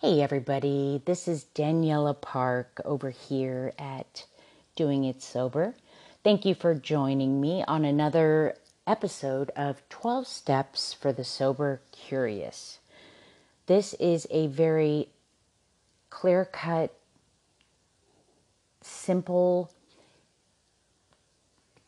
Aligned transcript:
Hey, 0.00 0.22
everybody, 0.22 1.02
this 1.06 1.26
is 1.26 1.46
Daniela 1.56 2.20
Park 2.20 2.80
over 2.84 3.10
here 3.10 3.72
at 3.80 4.26
Doing 4.76 5.02
It 5.02 5.20
Sober. 5.20 5.74
Thank 6.22 6.44
you 6.44 6.54
for 6.54 6.72
joining 6.72 7.40
me 7.40 7.64
on 7.66 7.84
another 7.84 8.54
episode 8.86 9.50
of 9.56 9.82
12 9.88 10.24
Steps 10.24 10.92
for 10.92 11.12
the 11.12 11.24
Sober 11.24 11.80
Curious. 11.90 12.78
This 13.66 13.94
is 13.94 14.28
a 14.30 14.46
very 14.46 15.08
clear 16.10 16.44
cut, 16.44 16.94
simple, 18.80 19.72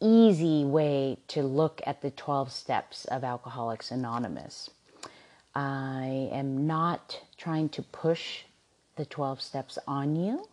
easy 0.00 0.64
way 0.64 1.18
to 1.28 1.44
look 1.44 1.80
at 1.86 2.02
the 2.02 2.10
12 2.10 2.50
steps 2.50 3.04
of 3.04 3.22
Alcoholics 3.22 3.92
Anonymous. 3.92 4.68
I 5.54 6.28
am 6.32 6.66
not 6.66 7.20
trying 7.40 7.70
to 7.70 7.82
push 7.82 8.42
the 8.96 9.06
12 9.06 9.40
steps 9.40 9.78
on 9.88 10.14
you. 10.14 10.46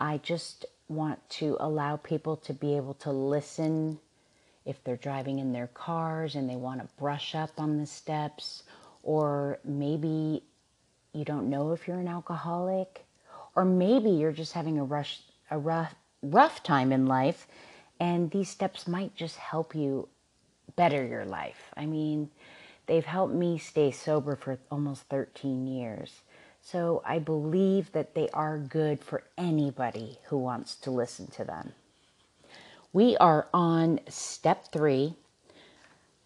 I 0.00 0.16
just 0.18 0.64
want 0.88 1.18
to 1.28 1.58
allow 1.60 1.96
people 1.96 2.36
to 2.38 2.54
be 2.54 2.74
able 2.76 2.94
to 2.94 3.10
listen 3.10 3.98
if 4.64 4.82
they're 4.82 4.96
driving 4.96 5.38
in 5.38 5.52
their 5.52 5.66
cars 5.68 6.34
and 6.34 6.48
they 6.48 6.56
want 6.56 6.80
to 6.80 6.88
brush 6.98 7.34
up 7.34 7.50
on 7.58 7.78
the 7.78 7.86
steps, 7.86 8.62
or 9.02 9.58
maybe 9.62 10.42
you 11.12 11.24
don't 11.24 11.50
know 11.50 11.72
if 11.72 11.86
you're 11.86 12.00
an 12.00 12.08
alcoholic, 12.08 13.04
or 13.54 13.66
maybe 13.66 14.10
you're 14.10 14.32
just 14.32 14.54
having 14.54 14.78
a 14.78 14.84
rush 14.84 15.20
a 15.50 15.58
rough 15.58 15.94
rough 16.22 16.62
time 16.62 16.92
in 16.92 17.06
life 17.06 17.46
and 18.00 18.30
these 18.30 18.48
steps 18.48 18.88
might 18.88 19.14
just 19.14 19.36
help 19.36 19.74
you 19.74 20.08
better 20.76 21.06
your 21.06 21.24
life. 21.24 21.70
I 21.76 21.86
mean, 21.86 22.30
They've 22.86 23.04
helped 23.04 23.34
me 23.34 23.58
stay 23.58 23.90
sober 23.90 24.36
for 24.36 24.58
almost 24.70 25.02
13 25.04 25.66
years. 25.66 26.22
So 26.60 27.02
I 27.04 27.18
believe 27.18 27.92
that 27.92 28.14
they 28.14 28.28
are 28.30 28.58
good 28.58 29.00
for 29.02 29.24
anybody 29.38 30.18
who 30.24 30.38
wants 30.38 30.74
to 30.76 30.90
listen 30.90 31.28
to 31.28 31.44
them. 31.44 31.72
We 32.92 33.16
are 33.18 33.48
on 33.52 34.00
step 34.08 34.72
three. 34.72 35.14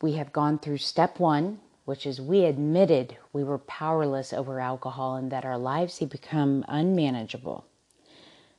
We 0.00 0.12
have 0.14 0.32
gone 0.32 0.58
through 0.58 0.78
step 0.78 1.18
one, 1.18 1.60
which 1.84 2.06
is 2.06 2.20
we 2.20 2.44
admitted 2.44 3.16
we 3.32 3.44
were 3.44 3.58
powerless 3.58 4.32
over 4.32 4.60
alcohol 4.60 5.16
and 5.16 5.32
that 5.32 5.44
our 5.44 5.58
lives 5.58 5.98
had 5.98 6.10
become 6.10 6.64
unmanageable. 6.68 7.64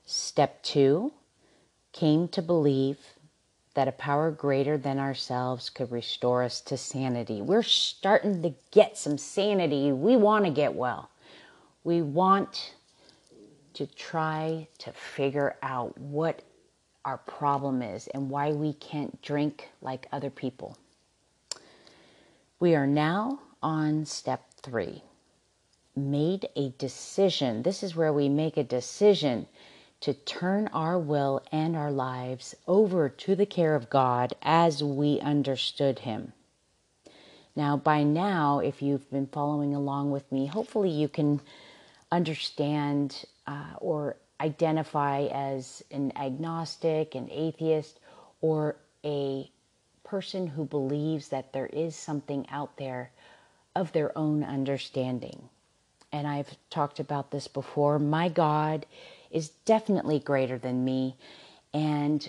Step 0.06 0.62
two 0.64 1.14
came 1.94 2.28
to 2.30 2.42
believe 2.42 2.98
that 3.74 3.88
a 3.88 3.94
power 3.94 4.32
greater 4.32 4.78
than 4.78 5.00
ourselves 5.00 5.70
could 5.70 5.92
restore 5.92 6.44
us 6.44 6.60
to 6.62 6.78
sanity. 6.78 7.42
We're 7.42 7.64
starting 7.64 8.42
to 8.42 8.54
get 8.72 8.98
some 8.98 9.18
sanity. 9.18 9.92
We 9.92 10.18
want 10.18 10.46
to 10.46 10.52
get 10.52 10.76
well. 10.76 11.10
We 11.84 12.02
want 12.02 12.74
to 13.74 13.88
try 13.88 14.68
to 14.80 14.92
figure 14.92 15.56
out 15.64 15.98
what 15.98 16.42
our 17.06 17.18
problem 17.18 17.82
is 17.82 18.08
and 18.10 18.30
why 18.30 18.52
we 18.52 18.74
can't 18.74 19.22
drink 19.22 19.70
like 19.82 20.08
other 20.12 20.30
people. 20.30 20.78
We 22.60 22.76
are 22.76 22.86
now 22.86 23.40
on 23.64 24.06
step 24.06 24.44
three. 24.62 25.02
Made 25.96 26.48
a 26.56 26.70
decision. 26.78 27.64
This 27.64 27.84
is 27.84 27.96
where 27.96 28.14
we 28.14 28.30
make 28.30 28.58
a 28.58 28.64
decision 28.64 29.48
to 30.02 30.14
turn 30.14 30.68
our 30.74 30.98
will 31.00 31.42
and 31.52 31.76
our 31.76 31.92
lives 31.92 32.56
over 32.68 33.08
to 33.08 33.36
the 33.36 33.46
care 33.46 33.76
of 33.76 33.90
God 33.90 34.34
as 34.42 34.84
we 34.84 35.20
understood 35.20 36.00
Him. 36.00 36.34
Now, 37.56 37.78
by 37.78 38.04
now, 38.04 38.60
if 38.60 38.82
you've 38.82 39.10
been 39.12 39.28
following 39.28 39.76
along 39.76 40.12
with 40.12 40.30
me, 40.32 40.48
hopefully 40.48 40.90
you 40.90 41.08
can 41.08 41.42
understand 42.12 43.26
uh, 43.46 43.74
or 43.78 44.16
identify 44.40 45.26
as 45.28 45.84
an 45.92 46.12
agnostic, 46.16 47.14
an 47.16 47.30
atheist, 47.32 48.00
or 48.42 48.76
a 49.06 49.50
person 50.04 50.48
who 50.48 50.66
believes 50.66 51.30
that 51.30 51.54
there 51.54 51.68
is 51.68 51.96
something 51.96 52.48
out 52.50 52.76
there 52.78 53.12
of 53.76 53.92
their 53.92 54.18
own 54.18 54.44
understanding. 54.44 55.50
And 56.12 56.28
I've 56.28 56.58
talked 56.70 57.00
about 57.00 57.32
this 57.32 57.48
before. 57.48 58.00
My 58.00 58.30
God 58.30 58.86
is 59.32 59.50
definitely 59.66 60.20
greater 60.20 60.58
than 60.58 60.86
me. 60.86 61.16
And 61.74 62.28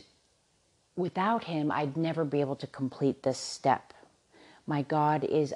without 0.96 1.44
him, 1.44 1.70
I'd 1.70 1.96
never 1.96 2.24
be 2.24 2.40
able 2.40 2.56
to 2.56 2.66
complete 2.66 3.22
this 3.22 3.38
step. 3.38 3.92
My 4.66 4.82
God 4.82 5.24
is 5.24 5.52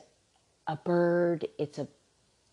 a 0.66 0.76
bird, 0.76 1.46
it's 1.58 1.78
a 1.78 1.88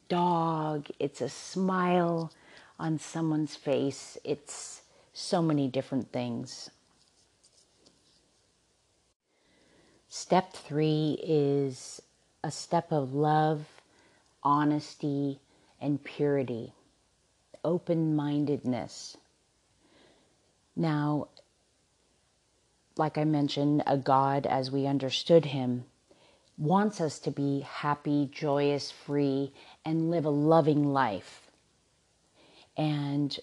dog, 0.08 0.88
it's 1.00 1.22
a 1.22 1.30
smile 1.30 2.32
on 2.80 3.00
someone's 3.00 3.56
face, 3.56 4.18
it's 4.24 4.82
so 5.14 5.42
many 5.42 5.68
different 5.68 6.12
things. 6.12 6.70
Step 10.10 10.54
three 10.54 11.18
is 11.24 12.02
a 12.44 12.52
step 12.52 12.92
of 12.92 13.16
love, 13.16 13.66
honesty, 14.44 15.40
and 15.82 16.04
purity 16.04 16.74
open 17.64 18.16
mindedness. 18.16 19.18
Now, 20.76 21.28
like 22.98 23.18
I 23.18 23.24
mentioned, 23.24 23.84
a 23.88 23.98
God 23.98 24.46
as 24.46 24.72
we 24.72 24.86
understood 24.86 25.46
him 25.46 25.86
wants 26.58 27.02
us 27.02 27.20
to 27.20 27.32
be 27.32 27.62
happy, 27.62 28.30
joyous, 28.32 28.92
free, 28.92 29.52
and 29.86 30.12
live 30.12 30.26
a 30.26 30.30
loving 30.30 30.94
life. 30.94 31.42
And 32.78 33.38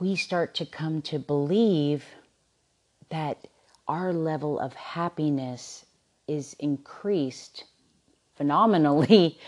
we 0.00 0.16
start 0.16 0.54
to 0.56 0.66
come 0.66 1.02
to 1.02 1.18
believe 1.18 2.04
that 3.08 3.46
our 3.86 4.12
level 4.12 4.58
of 4.58 4.72
happiness 4.74 5.86
is 6.26 6.56
increased 6.58 7.64
phenomenally 8.34 9.38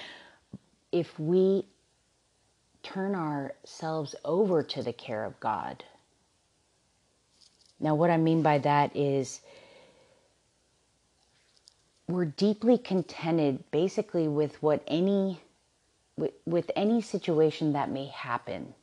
if 0.93 1.19
we 1.19 1.65
turn 2.93 3.15
ourselves 3.15 4.15
over 4.25 4.63
to 4.63 4.83
the 4.83 4.93
care 4.93 5.25
of 5.25 5.39
God. 5.41 5.85
Now, 7.81 7.95
what 7.95 8.11
I 8.11 8.17
mean 8.17 8.43
by 8.43 8.59
that 8.59 8.97
is 8.97 9.41
we're 12.09 12.25
deeply 12.25 12.79
contented 12.79 13.71
basically 13.71 14.27
with 14.27 14.63
what 14.63 14.83
any 14.87 15.41
with, 16.17 16.33
with 16.47 16.71
any 16.75 17.01
situation 17.01 17.75
that 17.75 17.91
may 17.91 18.07
happen. 18.07 18.75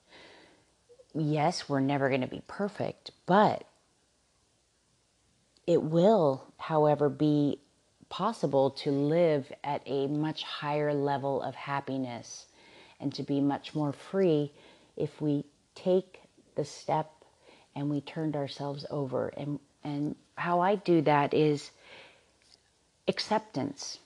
Yes, 1.14 1.68
we're 1.68 1.82
never 1.82 2.08
going 2.08 2.22
to 2.22 2.28
be 2.28 2.44
perfect, 2.48 3.12
but 3.26 3.66
it 5.68 5.82
will, 5.82 6.46
however, 6.58 7.10
be 7.10 7.60
possible 8.08 8.70
to 8.70 8.92
live 8.92 9.52
at 9.64 9.82
a 9.86 10.08
much 10.08 10.44
higher 10.44 10.94
level 10.94 11.42
of 11.42 11.56
happiness 11.56 12.46
and 13.00 13.14
to 13.14 13.24
be 13.24 13.42
much 13.42 13.76
more 13.76 13.94
free 13.94 14.52
if 14.96 15.22
we 15.22 15.46
take 15.76 16.20
the 16.56 16.66
step 16.66 17.12
and 17.76 17.90
we 17.90 18.02
turned 18.02 18.36
ourselves 18.36 18.86
over. 18.90 19.30
And, 19.30 19.60
and 19.84 20.16
how 20.36 20.62
I 20.62 20.76
do 20.76 21.02
that 21.02 21.34
is 21.34 21.72
acceptance. 23.08 24.00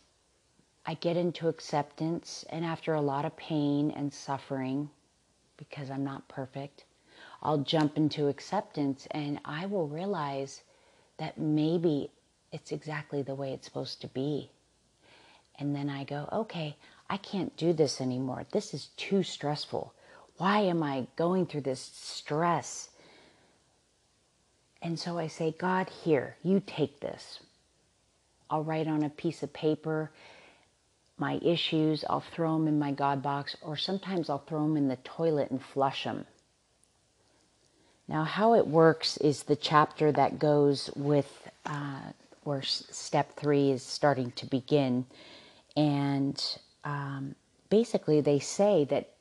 I 0.86 0.96
get 0.96 1.18
into 1.18 1.48
acceptance, 1.48 2.46
and 2.50 2.66
after 2.66 2.96
a 2.96 3.02
lot 3.02 3.26
of 3.26 3.38
pain 3.38 3.92
and 3.92 4.12
suffering, 4.12 4.90
because 5.58 5.92
I'm 5.92 6.04
not 6.04 6.28
perfect, 6.28 6.86
I'll 7.42 7.60
jump 7.60 7.98
into 7.98 8.28
acceptance 8.28 9.08
and 9.12 9.40
I 9.46 9.66
will 9.66 9.88
realize 9.88 10.64
that 11.18 11.38
maybe 11.38 12.12
it's 12.52 12.72
exactly 12.72 13.22
the 13.22 13.36
way 13.36 13.54
it's 13.54 13.68
supposed 13.68 14.02
to 14.02 14.08
be. 14.08 14.50
And 15.60 15.76
then 15.76 15.90
I 15.90 16.06
go, 16.06 16.28
okay, 16.32 16.76
I 17.10 17.18
can't 17.18 17.56
do 17.58 17.74
this 17.74 18.00
anymore. 18.02 18.46
This 18.52 18.74
is 18.74 18.90
too 18.98 19.24
stressful. 19.24 19.94
Why 20.38 20.60
am 20.60 20.84
I 20.84 21.08
going 21.16 21.46
through 21.46 21.62
this 21.62 21.92
stress? 21.94 22.90
And 24.82 24.98
so 25.00 25.18
I 25.18 25.28
say, 25.28 25.56
God, 25.58 25.90
here, 25.90 26.36
you 26.44 26.62
take 26.66 27.00
this. 27.00 27.40
I'll 28.50 28.64
write 28.64 28.88
on 28.88 29.04
a 29.04 29.10
piece 29.10 29.44
of 29.44 29.52
paper 29.52 30.12
my 31.20 31.40
issues, 31.44 32.06
I'll 32.10 32.24
throw 32.34 32.58
them 32.58 32.68
in 32.68 32.80
my 32.80 32.92
God 32.92 33.22
box, 33.22 33.56
or 33.62 33.76
sometimes 33.76 34.30
I'll 34.30 34.40
throw 34.40 34.64
them 34.64 34.78
in 34.78 34.88
the 34.88 34.96
toilet 34.98 35.52
and 35.52 35.62
flush 35.62 36.06
them. 36.06 36.26
Now, 38.08 38.24
how 38.24 38.56
it 38.56 38.66
works 38.66 39.18
is 39.18 39.44
the 39.44 39.56
chapter 39.56 40.12
that 40.14 40.40
goes 40.40 40.90
with 40.96 41.50
uh, 41.66 42.00
where 42.44 42.64
step 42.64 43.36
three 43.36 43.70
is 43.70 43.84
starting 43.84 44.32
to 44.32 44.46
begin. 44.46 45.06
And 45.76 46.42
um, 46.84 47.36
basically 47.70 48.22
they 48.22 48.40
say 48.40 48.86
that 48.86 49.12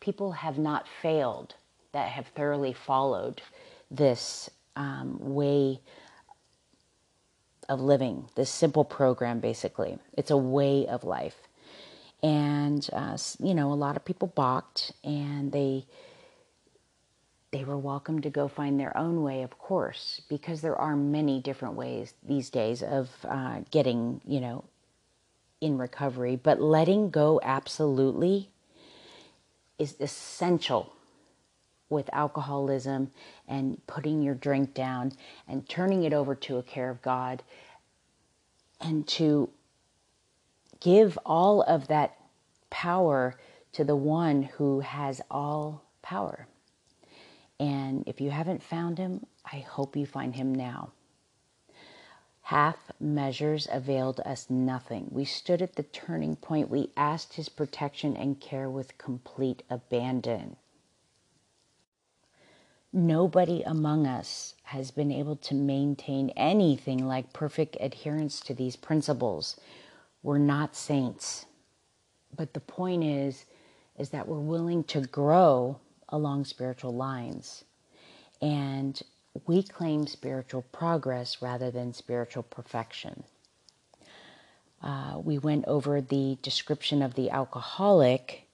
people 0.00 0.32
have 0.32 0.58
not 0.58 0.86
failed 1.02 1.54
that 1.92 2.08
have 2.10 2.28
thoroughly 2.28 2.72
followed 2.74 3.42
this 3.90 4.50
um, 4.76 5.18
way 5.20 5.80
of 7.68 7.80
living, 7.80 8.26
this 8.36 8.50
simple 8.50 8.84
program 8.84 9.40
basically. 9.40 9.98
It's 10.14 10.30
a 10.32 10.36
way 10.38 10.86
of 10.88 11.04
life. 11.04 11.36
and 12.22 12.88
uh, 12.92 13.14
you 13.40 13.54
know 13.54 13.72
a 13.72 13.74
lot 13.76 13.96
of 13.96 14.04
people 14.04 14.28
balked 14.28 14.92
and 15.04 15.52
they 15.52 15.86
they 17.52 17.64
were 17.64 17.78
welcome 17.78 18.20
to 18.22 18.30
go 18.30 18.48
find 18.48 18.80
their 18.80 18.96
own 18.96 19.22
way 19.22 19.42
of 19.42 19.58
course 19.58 20.22
because 20.28 20.62
there 20.62 20.76
are 20.76 20.96
many 20.96 21.40
different 21.40 21.76
ways 21.76 22.14
these 22.26 22.50
days 22.50 22.82
of 22.82 23.10
uh, 23.28 23.60
getting 23.70 24.20
you 24.26 24.40
know 24.40 24.64
in 25.60 25.78
recovery 25.78 26.36
but 26.36 26.60
letting 26.60 27.10
go 27.10 27.40
absolutely 27.42 28.50
is 29.78 29.96
essential 30.00 30.94
with 31.90 32.08
alcoholism 32.12 33.10
and 33.46 33.84
putting 33.86 34.22
your 34.22 34.34
drink 34.34 34.74
down 34.74 35.12
and 35.48 35.68
turning 35.68 36.04
it 36.04 36.12
over 36.12 36.34
to 36.34 36.58
a 36.58 36.62
care 36.62 36.90
of 36.90 37.00
God 37.02 37.42
and 38.80 39.06
to 39.08 39.48
give 40.80 41.18
all 41.24 41.62
of 41.62 41.88
that 41.88 42.16
power 42.70 43.38
to 43.72 43.84
the 43.84 43.96
one 43.96 44.42
who 44.42 44.80
has 44.80 45.20
all 45.30 45.82
power. 46.02 46.46
And 47.58 48.04
if 48.06 48.20
you 48.20 48.30
haven't 48.30 48.62
found 48.62 48.98
him, 48.98 49.24
I 49.50 49.58
hope 49.58 49.96
you 49.96 50.06
find 50.06 50.34
him 50.34 50.54
now. 50.54 50.92
Half 52.48 52.92
measures 53.00 53.66
availed 53.72 54.20
us 54.20 54.50
nothing. 54.50 55.08
We 55.10 55.24
stood 55.24 55.62
at 55.62 55.76
the 55.76 55.82
turning 55.82 56.36
point. 56.36 56.68
We 56.68 56.90
asked 56.94 57.34
his 57.34 57.48
protection 57.48 58.18
and 58.18 58.38
care 58.38 58.68
with 58.68 58.98
complete 58.98 59.62
abandon. 59.70 60.56
Nobody 62.92 63.62
among 63.62 64.06
us 64.06 64.56
has 64.64 64.90
been 64.90 65.10
able 65.10 65.36
to 65.36 65.54
maintain 65.54 66.28
anything 66.36 67.08
like 67.08 67.32
perfect 67.32 67.78
adherence 67.80 68.40
to 68.40 68.52
these 68.52 68.76
principles. 68.76 69.58
We're 70.22 70.36
not 70.36 70.76
saints. 70.76 71.46
But 72.36 72.52
the 72.52 72.60
point 72.60 73.04
is 73.04 73.46
is 73.96 74.10
that 74.10 74.28
we're 74.28 74.38
willing 74.38 74.84
to 74.84 75.00
grow 75.00 75.80
along 76.10 76.44
spiritual 76.44 76.94
lines. 76.94 77.64
And 78.42 79.00
we 79.46 79.62
claim 79.62 80.06
spiritual 80.06 80.62
progress 80.72 81.42
rather 81.42 81.70
than 81.70 81.92
spiritual 81.92 82.42
perfection. 82.42 83.24
Uh, 84.82 85.18
we 85.22 85.38
went 85.38 85.64
over 85.66 86.00
the 86.00 86.38
description 86.42 87.02
of 87.02 87.14
the 87.14 87.30
alcoholic 87.30 88.46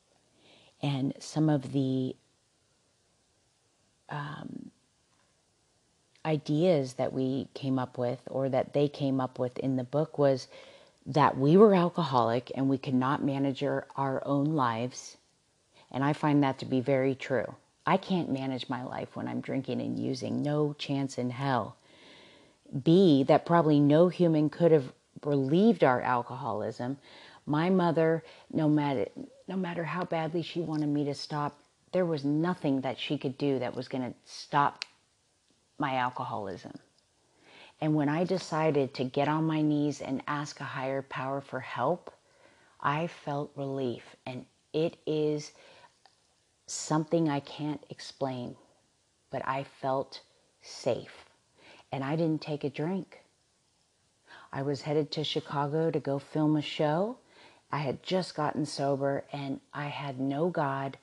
and 0.82 1.12
some 1.18 1.48
of 1.48 1.72
the 1.72 2.14
um, 4.08 4.70
ideas 6.24 6.94
that 6.94 7.12
we 7.12 7.48
came 7.54 7.78
up 7.78 7.98
with 7.98 8.20
or 8.26 8.48
that 8.48 8.72
they 8.72 8.88
came 8.88 9.20
up 9.20 9.38
with 9.38 9.58
in 9.58 9.76
the 9.76 9.84
book 9.84 10.18
was 10.18 10.48
that 11.06 11.36
we 11.36 11.56
were 11.56 11.74
alcoholic 11.74 12.52
and 12.54 12.68
we 12.68 12.78
could 12.78 12.94
not 12.94 13.24
manage 13.24 13.62
our, 13.62 13.86
our 13.96 14.22
own 14.26 14.44
lives. 14.44 15.16
And 15.90 16.04
I 16.04 16.12
find 16.12 16.42
that 16.42 16.58
to 16.58 16.66
be 16.66 16.80
very 16.80 17.14
true. 17.14 17.54
I 17.86 17.96
can't 17.96 18.30
manage 18.30 18.68
my 18.68 18.82
life 18.84 19.14
when 19.14 19.26
I'm 19.26 19.40
drinking 19.40 19.80
and 19.80 19.98
using, 19.98 20.42
no 20.42 20.74
chance 20.78 21.18
in 21.18 21.30
hell. 21.30 21.76
B, 22.84 23.24
that 23.24 23.46
probably 23.46 23.80
no 23.80 24.08
human 24.08 24.50
could 24.50 24.72
have 24.72 24.92
relieved 25.24 25.82
our 25.82 26.00
alcoholism. 26.00 26.98
My 27.46 27.70
mother, 27.70 28.22
no 28.52 28.68
matter 28.68 29.06
no 29.48 29.56
matter 29.56 29.82
how 29.82 30.04
badly 30.04 30.42
she 30.42 30.60
wanted 30.60 30.88
me 30.88 31.04
to 31.04 31.14
stop, 31.14 31.58
there 31.90 32.06
was 32.06 32.24
nothing 32.24 32.82
that 32.82 32.98
she 32.98 33.18
could 33.18 33.36
do 33.36 33.58
that 33.58 33.74
was 33.74 33.88
going 33.88 34.04
to 34.04 34.16
stop 34.24 34.84
my 35.78 35.96
alcoholism. 35.96 36.72
And 37.80 37.96
when 37.96 38.08
I 38.08 38.22
decided 38.24 38.94
to 38.94 39.04
get 39.04 39.26
on 39.26 39.44
my 39.44 39.62
knees 39.62 40.00
and 40.00 40.22
ask 40.28 40.60
a 40.60 40.64
higher 40.64 41.02
power 41.02 41.40
for 41.40 41.58
help, 41.58 42.12
I 42.80 43.08
felt 43.08 43.50
relief. 43.56 44.04
And 44.24 44.44
it 44.72 44.96
is 45.06 45.50
something 46.70 47.28
I 47.28 47.40
can't 47.40 47.84
explain, 47.90 48.56
but 49.30 49.46
I 49.46 49.64
felt 49.64 50.20
safe. 50.62 51.26
And 51.92 52.04
I 52.04 52.16
didn't 52.16 52.42
take 52.42 52.64
a 52.64 52.70
drink. 52.70 53.22
I 54.52 54.62
was 54.62 54.82
headed 54.82 55.10
to 55.12 55.24
Chicago 55.24 55.90
to 55.90 56.00
go 56.00 56.18
film 56.18 56.56
a 56.56 56.62
show. 56.62 57.18
I 57.72 57.78
had 57.78 58.02
just 58.02 58.34
gotten 58.34 58.66
sober 58.66 59.24
and 59.32 59.60
I 59.72 59.86
had 59.86 60.20
no 60.20 60.48
God. 60.48 60.98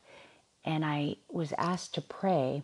And 0.65 0.83
I 0.83 1.15
was 1.29 1.53
asked 1.57 1.93
to 1.95 2.01
pray 2.01 2.63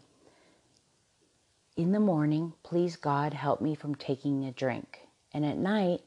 in 1.76 1.92
the 1.92 2.00
morning, 2.00 2.54
please 2.64 2.96
God, 2.96 3.34
help 3.34 3.62
me 3.62 3.76
from 3.76 3.96
taking 3.96 4.46
a 4.46 4.52
drink. 4.52 5.08
And 5.34 5.46
at 5.46 5.58
night, 5.58 6.02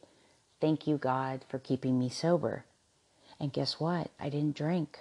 thank 0.61 0.87
you, 0.87 0.97
God, 0.97 1.45
for 1.49 1.59
keeping 1.59 1.99
me 1.99 2.09
sober. 2.09 2.65
And 3.41 3.53
guess 3.53 3.81
what? 3.81 4.11
I 4.21 4.29
didn't 4.29 4.57
drink. 4.57 5.01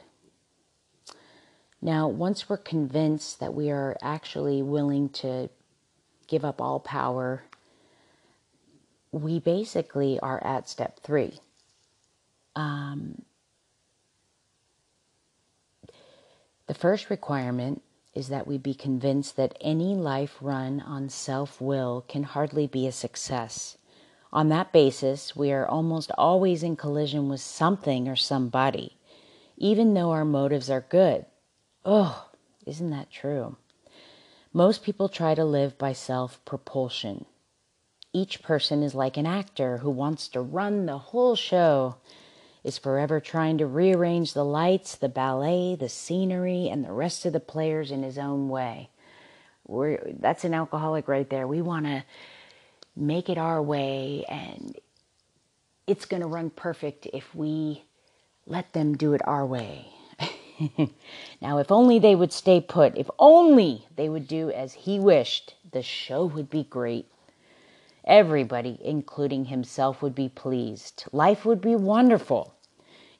Now, 1.86 2.08
once 2.08 2.50
we're 2.50 2.58
convinced 2.58 3.40
that 3.42 3.54
we 3.54 3.70
are 3.70 3.96
actually 4.02 4.64
willing 4.64 5.10
to 5.22 5.52
give 6.26 6.44
up 6.44 6.60
all 6.60 6.80
power, 6.80 7.44
we 9.12 9.40
basically 9.40 10.20
are 10.20 10.44
at 10.44 10.68
step 10.68 11.00
three. 11.02 11.42
Um, 12.56 13.22
the 16.66 16.74
first 16.74 17.12
requirement 17.12 17.84
is 18.16 18.30
that 18.30 18.48
we 18.48 18.58
be 18.58 18.74
convinced 18.74 19.36
that 19.36 19.56
any 19.62 19.94
life 19.94 20.38
run 20.42 20.82
on 20.82 21.08
self 21.10 21.62
will 21.62 22.04
can 22.08 22.24
hardly 22.24 22.66
be 22.66 22.88
a 22.88 22.92
success. 22.92 23.78
On 24.34 24.50
that 24.50 24.74
basis, 24.74 25.36
we 25.36 25.52
are 25.52 25.68
almost 25.68 26.10
always 26.18 26.64
in 26.64 26.78
collision 26.78 27.30
with 27.30 27.42
something 27.42 28.08
or 28.08 28.16
somebody, 28.16 28.98
even 29.56 29.94
though 29.94 30.10
our 30.10 30.26
motives 30.26 30.72
are 30.72 30.82
good. 30.90 31.28
Oh, 31.86 32.30
isn't 32.66 32.90
that 32.90 33.12
true? 33.12 33.58
Most 34.52 34.84
people 34.84 35.08
try 35.08 35.36
to 35.36 35.46
live 35.46 35.78
by 35.78 35.94
self 35.94 36.44
propulsion. 36.44 37.26
Each 38.12 38.42
person 38.42 38.82
is 38.82 38.96
like 38.96 39.18
an 39.18 39.28
actor 39.28 39.78
who 39.80 39.92
wants 39.92 40.28
to 40.30 40.42
run 40.42 40.86
the 40.88 40.98
whole 40.98 41.36
show 41.36 41.98
is 42.64 42.80
forever 42.80 43.20
trying 43.20 43.60
to 43.60 43.68
rearrange 43.68 44.34
the 44.34 44.44
lights, 44.44 44.96
the 44.96 45.10
ballet, 45.10 45.76
the 45.76 45.90
scenery, 45.90 46.68
and 46.68 46.84
the 46.84 46.92
rest 46.92 47.26
of 47.26 47.34
the 47.34 47.40
players 47.40 47.92
in 47.92 48.02
his 48.02 48.18
own 48.18 48.50
way. 48.50 48.90
We're, 49.68 50.00
that's 50.20 50.44
an 50.46 50.56
alcoholic 50.56 51.08
right 51.08 51.30
there. 51.30 51.48
We 51.48 51.62
want 51.62 51.86
to 51.86 52.04
make 52.96 53.30
it 53.30 53.38
our 53.38 53.62
way, 53.62 54.26
and 54.28 54.76
it's 55.86 56.06
going 56.06 56.22
to 56.22 56.28
run 56.28 56.50
perfect 56.50 57.08
if 57.14 57.36
we 57.36 57.84
let 58.48 58.74
them 58.74 58.98
do 58.98 59.14
it 59.14 59.22
our 59.28 59.46
way. 59.46 59.95
now, 61.42 61.58
if 61.58 61.72
only 61.72 62.00
they 62.00 62.16
would 62.16 62.32
stay 62.32 62.62
put, 62.62 62.98
if 62.98 63.10
only 63.20 63.86
they 63.96 64.10
would 64.10 64.28
do 64.28 64.52
as 64.52 64.74
he 64.74 65.00
wished, 65.00 65.56
the 65.72 65.82
show 65.82 66.26
would 66.26 66.50
be 66.50 66.64
great. 66.64 67.08
Everybody, 68.06 68.80
including 68.82 69.46
himself, 69.46 70.02
would 70.02 70.16
be 70.16 70.30
pleased. 70.30 71.06
Life 71.12 71.46
would 71.46 71.62
be 71.62 71.76
wonderful. 71.76 72.54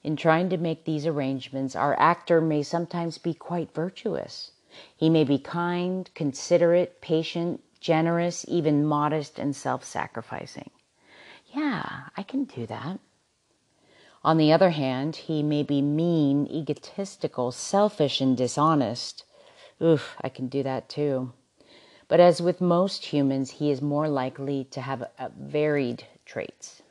In 0.04 0.14
trying 0.14 0.48
to 0.50 0.56
make 0.56 0.84
these 0.84 1.06
arrangements, 1.06 1.74
our 1.74 1.98
actor 1.98 2.40
may 2.40 2.62
sometimes 2.62 3.18
be 3.18 3.34
quite 3.34 3.74
virtuous. 3.74 4.52
He 4.96 5.10
may 5.10 5.24
be 5.24 5.38
kind, 5.38 6.08
considerate, 6.14 7.00
patient, 7.00 7.62
generous, 7.80 8.44
even 8.48 8.86
modest 8.86 9.38
and 9.38 9.56
self 9.56 9.84
sacrificing. 9.84 10.70
Yeah, 11.52 12.08
I 12.16 12.22
can 12.22 12.44
do 12.44 12.66
that. 12.66 13.00
On 14.26 14.38
the 14.38 14.52
other 14.52 14.70
hand, 14.70 15.14
he 15.14 15.40
may 15.44 15.62
be 15.62 15.80
mean, 15.80 16.48
egotistical, 16.48 17.52
selfish, 17.52 18.20
and 18.20 18.36
dishonest. 18.36 19.22
Oof, 19.80 20.16
I 20.20 20.28
can 20.28 20.48
do 20.48 20.64
that 20.64 20.88
too. 20.88 21.32
But 22.08 22.18
as 22.18 22.42
with 22.42 22.60
most 22.60 23.04
humans, 23.04 23.52
he 23.52 23.70
is 23.70 23.80
more 23.80 24.08
likely 24.08 24.64
to 24.72 24.80
have 24.80 25.02
uh, 25.16 25.28
varied 25.38 26.08
traits. 26.24 26.82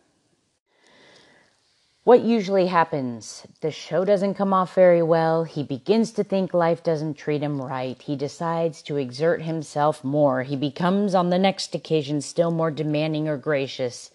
What 2.06 2.22
usually 2.22 2.68
happens? 2.68 3.46
The 3.60 3.70
show 3.70 4.06
doesn't 4.06 4.36
come 4.36 4.54
off 4.54 4.74
very 4.74 5.04
well. 5.04 5.44
He 5.44 5.64
begins 5.64 6.14
to 6.14 6.24
think 6.24 6.54
life 6.54 6.84
doesn't 6.84 7.16
treat 7.16 7.42
him 7.42 7.62
right. 7.62 8.02
He 8.02 8.16
decides 8.16 8.82
to 8.84 8.96
exert 8.96 9.42
himself 9.42 10.06
more. 10.06 10.44
He 10.44 10.56
becomes, 10.56 11.14
on 11.14 11.32
the 11.32 11.40
next 11.40 11.76
occasion, 11.76 12.22
still 12.22 12.52
more 12.52 12.72
demanding 12.72 13.28
or 13.28 13.36
gracious, 13.36 14.10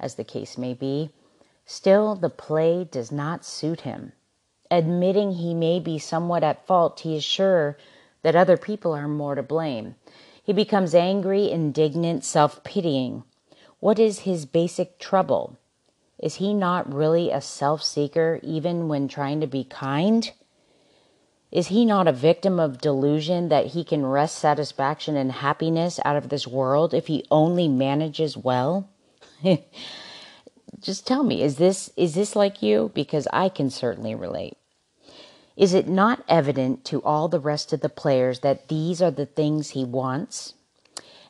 as 0.00 0.14
the 0.14 0.24
case 0.24 0.56
may 0.56 0.72
be. 0.72 1.10
Still, 1.66 2.14
the 2.14 2.30
play 2.30 2.84
does 2.84 3.10
not 3.10 3.44
suit 3.44 3.82
him. 3.82 4.12
Admitting 4.70 5.32
he 5.32 5.54
may 5.54 5.80
be 5.80 5.98
somewhat 5.98 6.42
at 6.42 6.66
fault, 6.66 7.00
he 7.00 7.16
is 7.16 7.24
sure 7.24 7.78
that 8.22 8.36
other 8.36 8.56
people 8.56 8.92
are 8.92 9.08
more 9.08 9.34
to 9.34 9.42
blame. 9.42 9.94
He 10.42 10.52
becomes 10.52 10.94
angry, 10.94 11.50
indignant, 11.50 12.24
self 12.24 12.62
pitying. 12.64 13.24
What 13.80 13.98
is 13.98 14.20
his 14.20 14.46
basic 14.46 14.98
trouble? 14.98 15.58
Is 16.18 16.36
he 16.36 16.54
not 16.54 16.92
really 16.92 17.30
a 17.30 17.40
self 17.40 17.82
seeker 17.82 18.40
even 18.42 18.88
when 18.88 19.08
trying 19.08 19.40
to 19.40 19.46
be 19.46 19.64
kind? 19.64 20.30
Is 21.50 21.68
he 21.68 21.84
not 21.84 22.08
a 22.08 22.12
victim 22.12 22.58
of 22.58 22.80
delusion 22.80 23.48
that 23.48 23.68
he 23.68 23.84
can 23.84 24.04
wrest 24.04 24.36
satisfaction 24.38 25.16
and 25.16 25.30
happiness 25.30 26.00
out 26.04 26.16
of 26.16 26.28
this 26.28 26.46
world 26.46 26.92
if 26.92 27.06
he 27.06 27.26
only 27.30 27.68
manages 27.68 28.36
well? 28.36 28.88
just 30.80 31.06
tell 31.06 31.22
me, 31.22 31.42
is 31.42 31.56
this 31.56 31.90
is 31.96 32.14
this 32.14 32.36
like 32.36 32.62
you 32.62 32.90
because 32.94 33.26
I 33.32 33.48
can 33.48 33.70
certainly 33.70 34.14
relate. 34.14 34.56
Is 35.56 35.72
it 35.72 35.88
not 35.88 36.24
evident 36.28 36.84
to 36.86 37.02
all 37.02 37.28
the 37.28 37.38
rest 37.38 37.72
of 37.72 37.80
the 37.80 37.88
players 37.88 38.40
that 38.40 38.68
these 38.68 39.00
are 39.00 39.10
the 39.10 39.26
things 39.26 39.70
he 39.70 39.84
wants? 39.84 40.54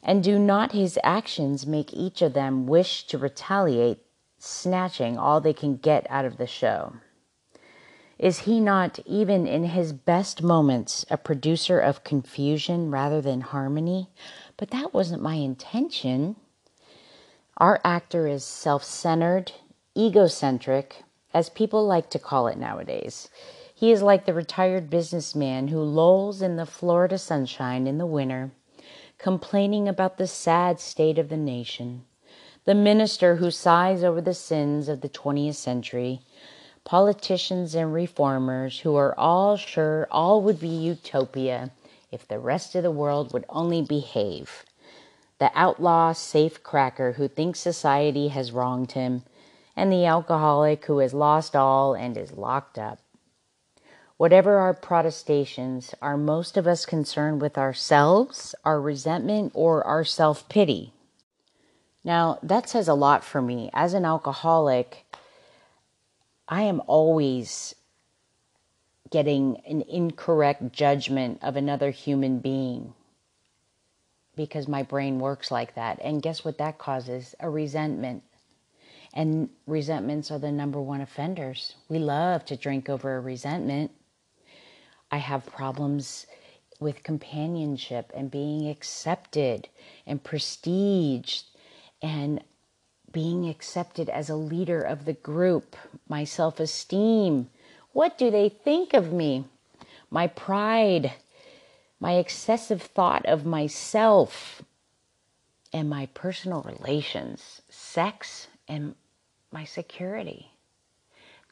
And 0.03 0.23
do 0.23 0.39
not 0.39 0.73
his 0.73 0.99
actions 1.03 1.67
make 1.67 1.93
each 1.93 2.23
of 2.23 2.33
them 2.33 2.67
wish 2.67 3.07
to 3.09 3.19
retaliate, 3.19 4.01
snatching 4.39 5.19
all 5.19 5.41
they 5.41 5.53
can 5.53 5.77
get 5.77 6.07
out 6.11 6.25
of 6.25 6.37
the 6.37 6.47
show? 6.47 6.95
Is 8.19 8.41
he 8.41 8.61
not, 8.61 9.01
even 9.07 9.47
in 9.47 9.65
his 9.65 9.93
best 9.93 10.43
moments, 10.43 11.05
a 11.11 11.17
producer 11.17 11.81
of 11.81 12.05
confusion 12.05 12.91
rather 12.91 13.21
than 13.21 13.41
harmony? 13.41 14.09
But 14.57 14.71
that 14.71 14.95
wasn't 14.95 15.23
my 15.23 15.35
intention. 15.35 16.37
Our 17.59 17.81
actor 17.85 18.27
is 18.27 18.43
self 18.43 18.83
centered, 18.83 19.53
egocentric, 19.97 21.05
as 21.33 21.49
people 21.51 21.87
like 21.87 22.11
to 22.11 22.19
call 22.19 22.49
it 22.49 22.59
nowadays. 22.59 23.29
He 23.73 23.93
is 23.93 24.03
like 24.03 24.27
the 24.27 24.35
retired 24.35 24.91
businessman 24.91 25.69
who 25.69 25.81
lolls 25.81 26.43
in 26.43 26.57
the 26.57 26.67
Florida 26.67 27.17
sunshine 27.17 27.87
in 27.87 27.99
the 27.99 28.07
winter, 28.07 28.51
complaining 29.19 29.87
about 29.87 30.17
the 30.17 30.27
sad 30.27 30.81
state 30.81 31.17
of 31.17 31.29
the 31.29 31.37
nation, 31.37 32.05
the 32.65 32.75
minister 32.75 33.37
who 33.37 33.53
sighs 33.53 34.03
over 34.03 34.21
the 34.21 34.35
sins 34.35 34.89
of 34.89 35.01
the 35.01 35.09
20th 35.09 35.55
century, 35.55 36.23
politicians 36.83 37.77
and 37.77 37.93
reformers 37.93 38.81
who 38.81 38.97
are 38.97 39.17
all 39.17 39.57
sure 39.57 40.09
all 40.11 40.43
would 40.43 40.59
be 40.59 40.67
utopia 40.67 41.71
if 42.11 42.27
the 42.27 42.41
rest 42.41 42.75
of 42.75 42.83
the 42.83 42.91
world 42.91 43.33
would 43.33 43.45
only 43.49 43.81
behave. 43.81 44.65
The 45.39 45.51
outlaw 45.55 46.13
safe 46.13 46.63
cracker 46.63 47.13
who 47.13 47.27
thinks 47.27 47.59
society 47.59 48.29
has 48.29 48.53
wronged 48.53 48.93
him, 48.93 49.25
and 49.77 49.93
the 49.93 50.07
alcoholic 50.07 50.85
who 50.85 50.99
has 50.99 51.13
lost 51.13 51.57
all 51.57 51.95
and 51.95 52.17
is 52.17 52.33
locked 52.33 52.79
up. 52.79 53.01
Whatever 54.17 54.59
our 54.59 54.75
protestations, 54.75 55.93
are 56.01 56.17
most 56.17 56.57
of 56.57 56.69
us 56.69 56.87
concerned 56.87 57.43
with 57.43 57.59
ourselves, 57.59 58.55
our 58.65 58.81
resentment, 58.81 59.51
or 59.55 59.85
our 59.85 60.05
self 60.05 60.49
pity? 60.49 60.93
Now, 62.05 62.39
that 62.43 62.69
says 62.69 62.87
a 62.87 62.95
lot 62.95 63.25
for 63.25 63.43
me. 63.43 63.71
As 63.73 63.93
an 63.93 64.05
alcoholic, 64.05 65.05
I 66.47 66.63
am 66.63 66.81
always 66.87 67.75
getting 69.11 69.61
an 69.67 69.83
incorrect 69.83 70.73
judgment 70.73 71.41
of 71.43 71.57
another 71.57 71.91
human 71.91 72.39
being 72.39 72.95
because 74.37 74.69
my 74.69 74.83
brain 74.83 75.19
works 75.19 75.51
like 75.51 75.75
that. 75.75 75.99
And 76.03 76.23
guess 76.23 76.45
what 76.45 76.59
that 76.59 76.79
causes? 76.79 77.35
A 77.41 77.49
resentment. 77.49 78.23
And 79.13 79.49
resentments 79.67 80.31
are 80.31 80.39
the 80.39 80.51
number 80.51 80.81
one 80.81 81.01
offenders. 81.01 81.77
We 81.89 81.99
love 81.99 82.45
to 82.47 82.57
drink 82.57 82.89
over 82.89 83.17
a 83.17 83.21
resentment. 83.21 83.93
I 85.11 85.19
have 85.19 85.47
problems 85.47 86.27
with 86.81 87.05
companionship 87.05 88.11
and 88.15 88.31
being 88.31 88.69
accepted 88.69 89.69
and 90.07 90.23
prestige 90.23 91.43
and 92.03 92.43
being 93.13 93.49
accepted 93.49 94.09
as 94.09 94.29
a 94.29 94.35
leader 94.35 94.83
of 94.83 95.05
the 95.05 95.13
group, 95.13 95.77
my 96.09 96.25
self 96.25 96.59
esteem. 96.59 97.49
What 97.93 98.19
do 98.19 98.31
they 98.31 98.49
think 98.49 98.93
of 98.93 99.13
me? 99.13 99.45
My 100.11 100.27
pride, 100.27 101.13
my 102.05 102.17
excessive 102.17 102.83
thought 102.83 103.25
of 103.25 103.47
myself, 103.47 104.61
and 105.73 105.89
my 105.89 106.05
personal 106.13 106.61
relations, 106.61 107.63
sex, 107.71 108.47
and 108.69 108.95
my 109.51 109.65
security. 109.65 110.51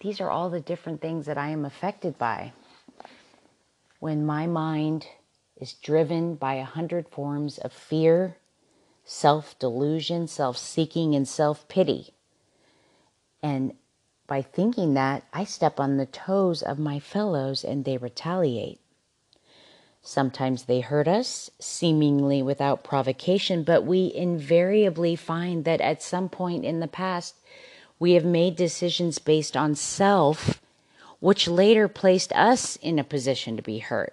These 0.03 0.21
are 0.21 0.29
all 0.29 0.51
the 0.51 0.61
different 0.61 1.01
things 1.01 1.25
that 1.25 1.39
I 1.39 1.49
am 1.49 1.65
affected 1.65 2.19
by 2.19 2.53
when 3.99 4.27
my 4.27 4.47
mind 4.47 5.07
is 5.57 5.73
driven 5.73 6.35
by 6.35 6.57
a 6.57 6.65
hundred 6.65 7.09
forms 7.09 7.57
of 7.57 7.73
fear, 7.73 8.37
self 9.07 9.59
delusion, 9.59 10.29
self 10.29 10.59
seeking, 10.59 11.15
and 11.15 11.27
self 11.27 11.67
pity. 11.67 12.13
And 13.43 13.73
by 14.27 14.43
thinking 14.43 14.93
that, 14.93 15.25
I 15.33 15.45
step 15.45 15.81
on 15.81 15.97
the 15.97 16.05
toes 16.05 16.61
of 16.63 16.79
my 16.79 16.99
fellows 16.99 17.65
and 17.65 17.87
they 17.87 17.97
retaliate. 17.97 18.82
Sometimes 20.03 20.65
they 20.65 20.81
hurt 20.81 21.07
us, 21.07 21.51
seemingly 21.61 22.43
without 22.43 22.85
provocation, 22.85 23.63
but 23.63 23.85
we 23.85 24.13
invariably 24.15 25.15
find 25.17 25.65
that 25.65 25.81
at 25.81 26.03
some 26.03 26.29
point 26.29 26.65
in 26.65 26.81
the 26.81 26.89
past, 26.89 27.37
we 27.99 28.13
have 28.13 28.25
made 28.25 28.57
decisions 28.57 29.19
based 29.19 29.57
on 29.57 29.75
self 29.75 30.61
which 31.23 31.47
later 31.47 31.87
placed 31.87 32.33
us 32.33 32.75
in 32.83 32.99
a 32.99 33.05
position 33.05 33.57
to 33.57 33.63
be 33.63 33.79
hurt. 33.79 34.13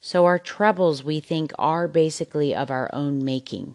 So 0.00 0.24
our 0.24 0.38
troubles, 0.38 1.02
we 1.02 1.18
think, 1.18 1.52
are 1.58 1.88
basically 1.88 2.54
of 2.54 2.70
our 2.70 2.88
own 2.94 3.24
making. 3.24 3.74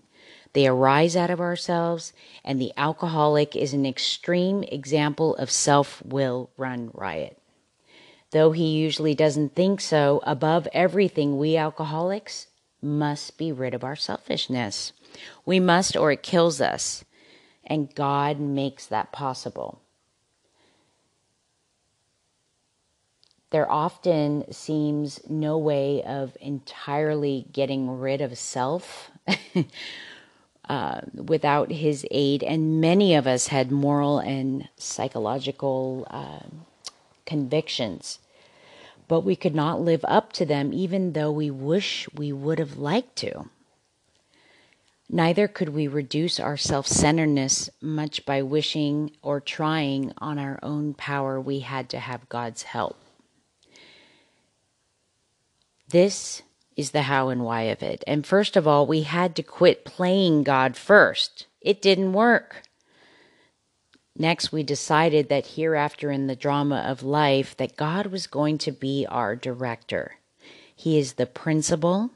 They 0.53 0.65
arise 0.65 1.17
out 1.17 1.29
of 1.29 1.41
ourselves, 1.41 2.13
and 2.45 2.59
the 2.59 2.71
alcoholic 2.77 3.53
is 3.53 3.73
an 3.73 3.85
extreme 3.85 4.63
example 4.63 5.35
of 5.35 5.51
self 5.51 6.01
will 6.05 6.49
run 6.55 6.89
riot. 6.93 7.38
Though 8.31 8.51
he 8.51 8.67
usually 8.67 9.15
doesn't 9.15 9.55
think 9.55 9.81
so, 9.81 10.21
above 10.23 10.67
everything, 10.73 11.37
we 11.37 11.57
alcoholics 11.57 12.47
must 12.81 13.37
be 13.37 13.51
rid 13.51 13.73
of 13.73 13.83
our 13.83 13.95
selfishness. 13.95 14.93
We 15.45 15.59
must, 15.59 15.97
or 15.97 16.11
it 16.11 16.23
kills 16.23 16.61
us. 16.61 17.03
And 17.63 17.93
God 17.93 18.39
makes 18.39 18.85
that 18.87 19.11
possible. 19.11 19.81
there 23.51 23.69
often 23.69 24.51
seems 24.51 25.19
no 25.27 25.57
way 25.57 26.03
of 26.03 26.37
entirely 26.39 27.47
getting 27.51 27.99
rid 27.99 28.21
of 28.21 28.37
self 28.37 29.09
uh, 30.69 31.01
without 31.15 31.71
his 31.71 32.05
aid. 32.11 32.43
And 32.43 32.79
many 32.79 33.15
of 33.15 33.25
us 33.25 33.47
had 33.47 33.71
moral 33.71 34.19
and 34.19 34.67
psychological 34.77 36.07
uh, 36.11 36.47
convictions, 37.29 38.19
but 39.07 39.21
we 39.21 39.35
could 39.35 39.55
not 39.55 39.79
live 39.79 40.03
up 40.07 40.33
to 40.33 40.45
them, 40.45 40.73
even 40.73 41.13
though 41.13 41.31
we 41.31 41.49
wish 41.49 42.09
we 42.13 42.33
would 42.33 42.59
have 42.59 42.77
liked 42.77 43.15
to. 43.17 43.45
Neither 45.09 45.47
could 45.47 45.69
we 45.69 45.87
reduce 45.87 46.39
our 46.39 46.57
self 46.57 46.85
centeredness 46.87 47.69
much 47.81 48.25
by 48.25 48.41
wishing 48.41 49.11
or 49.21 49.39
trying 49.39 50.13
on 50.17 50.37
our 50.37 50.59
own 50.61 50.93
power. 50.93 51.39
We 51.39 51.59
had 51.59 51.89
to 51.89 51.99
have 51.99 52.29
God's 52.29 52.63
help. 52.63 52.97
This 55.87 56.43
is 56.75 56.91
the 56.91 57.03
how 57.03 57.29
and 57.29 57.43
why 57.43 57.63
of 57.63 57.81
it. 57.81 58.03
And 58.05 58.25
first 58.25 58.55
of 58.55 58.67
all, 58.67 58.85
we 58.85 59.01
had 59.01 59.35
to 59.35 59.43
quit 59.43 59.83
playing 59.83 60.43
God 60.43 60.77
first. 60.77 61.47
It 61.61 61.81
didn't 61.81 62.13
work. 62.13 62.63
Next, 64.21 64.51
we 64.51 64.63
decided 64.63 65.29
that 65.29 65.55
hereafter 65.55 66.11
in 66.11 66.27
the 66.27 66.35
drama 66.35 66.83
of 66.85 67.03
life 67.03 67.55
that 67.55 67.77
God 67.77 68.07
was 68.07 68.27
going 68.27 68.57
to 68.59 68.71
be 68.73 69.07
our 69.09 69.33
director. 69.33 70.17
He 70.75 70.99
is 70.99 71.13
the 71.13 71.25
principal, 71.25 72.11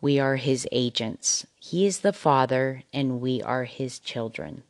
we 0.00 0.20
are 0.20 0.36
his 0.36 0.68
agents. 0.70 1.44
He 1.58 1.86
is 1.86 2.00
the 2.00 2.12
father 2.12 2.84
and 2.92 3.20
we 3.20 3.42
are 3.42 3.64
his 3.64 3.98
children. 3.98 4.62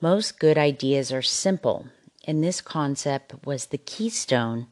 Most 0.00 0.38
good 0.38 0.58
ideas 0.58 1.10
are 1.10 1.22
simple, 1.22 1.86
and 2.24 2.44
this 2.44 2.60
concept 2.60 3.46
was 3.46 3.66
the 3.66 3.78
keystone 3.78 4.66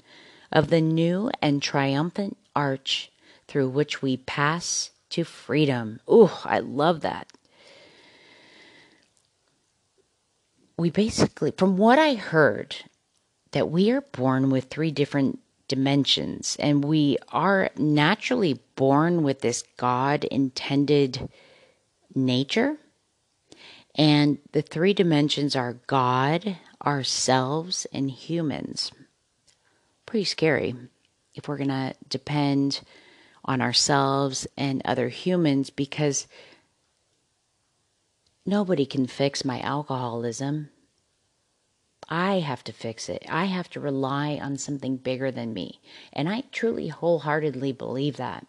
of 0.53 0.69
the 0.69 0.81
new 0.83 1.31
and 1.41 1.63
triumphant 1.63 2.37
arch 2.55 3.11
through 3.49 3.71
which 3.71 4.03
we 4.03 4.19
pass 4.19 4.91
to 5.11 5.25
freedom. 5.25 6.01
Ooh, 6.11 6.31
I 6.45 6.59
love 6.59 7.01
that. 7.01 7.29
We 10.79 10.91
basically, 10.91 11.53
from 11.53 11.77
what 11.77 11.99
I 11.99 12.15
heard, 12.15 12.77
that 13.53 13.71
we 13.71 13.91
are 13.91 14.03
born 14.03 14.51
with 14.51 14.65
three 14.65 14.91
different 14.91 15.39
dimensions 15.69 16.57
and 16.61 16.85
we 16.85 17.19
are 17.33 17.71
naturally 17.77 18.61
born 18.77 19.23
with 19.23 19.41
this 19.41 19.65
God 19.77 20.25
intended 20.25 21.29
nature. 22.15 22.77
And 23.95 24.39
the 24.53 24.63
three 24.63 24.93
dimensions 24.93 25.57
are 25.57 25.79
God, 25.87 26.59
ourselves, 26.85 27.87
and 27.93 28.11
humans. 28.11 28.93
Pretty 30.05 30.25
scary 30.25 30.75
if 31.35 31.49
we're 31.49 31.57
going 31.57 31.69
to 31.69 31.95
depend 32.09 32.83
on 33.45 33.61
ourselves 33.61 34.47
and 34.57 34.83
other 34.85 35.09
humans 35.09 35.71
because 35.71 36.27
nobody 38.47 38.87
can 38.87 39.07
fix 39.07 39.45
my 39.45 39.61
alcoholism. 39.61 40.71
I 42.09 42.39
have 42.39 42.63
to 42.65 42.73
fix 42.73 43.09
it. 43.09 43.25
I 43.29 43.47
have 43.47 43.69
to 43.71 43.81
rely 43.81 44.39
on 44.41 44.59
something 44.59 44.97
bigger 44.97 45.31
than 45.31 45.53
me. 45.53 45.81
And 46.13 46.29
I 46.29 46.45
truly 46.53 46.89
wholeheartedly 46.89 47.73
believe 47.73 48.17
that 48.17 48.47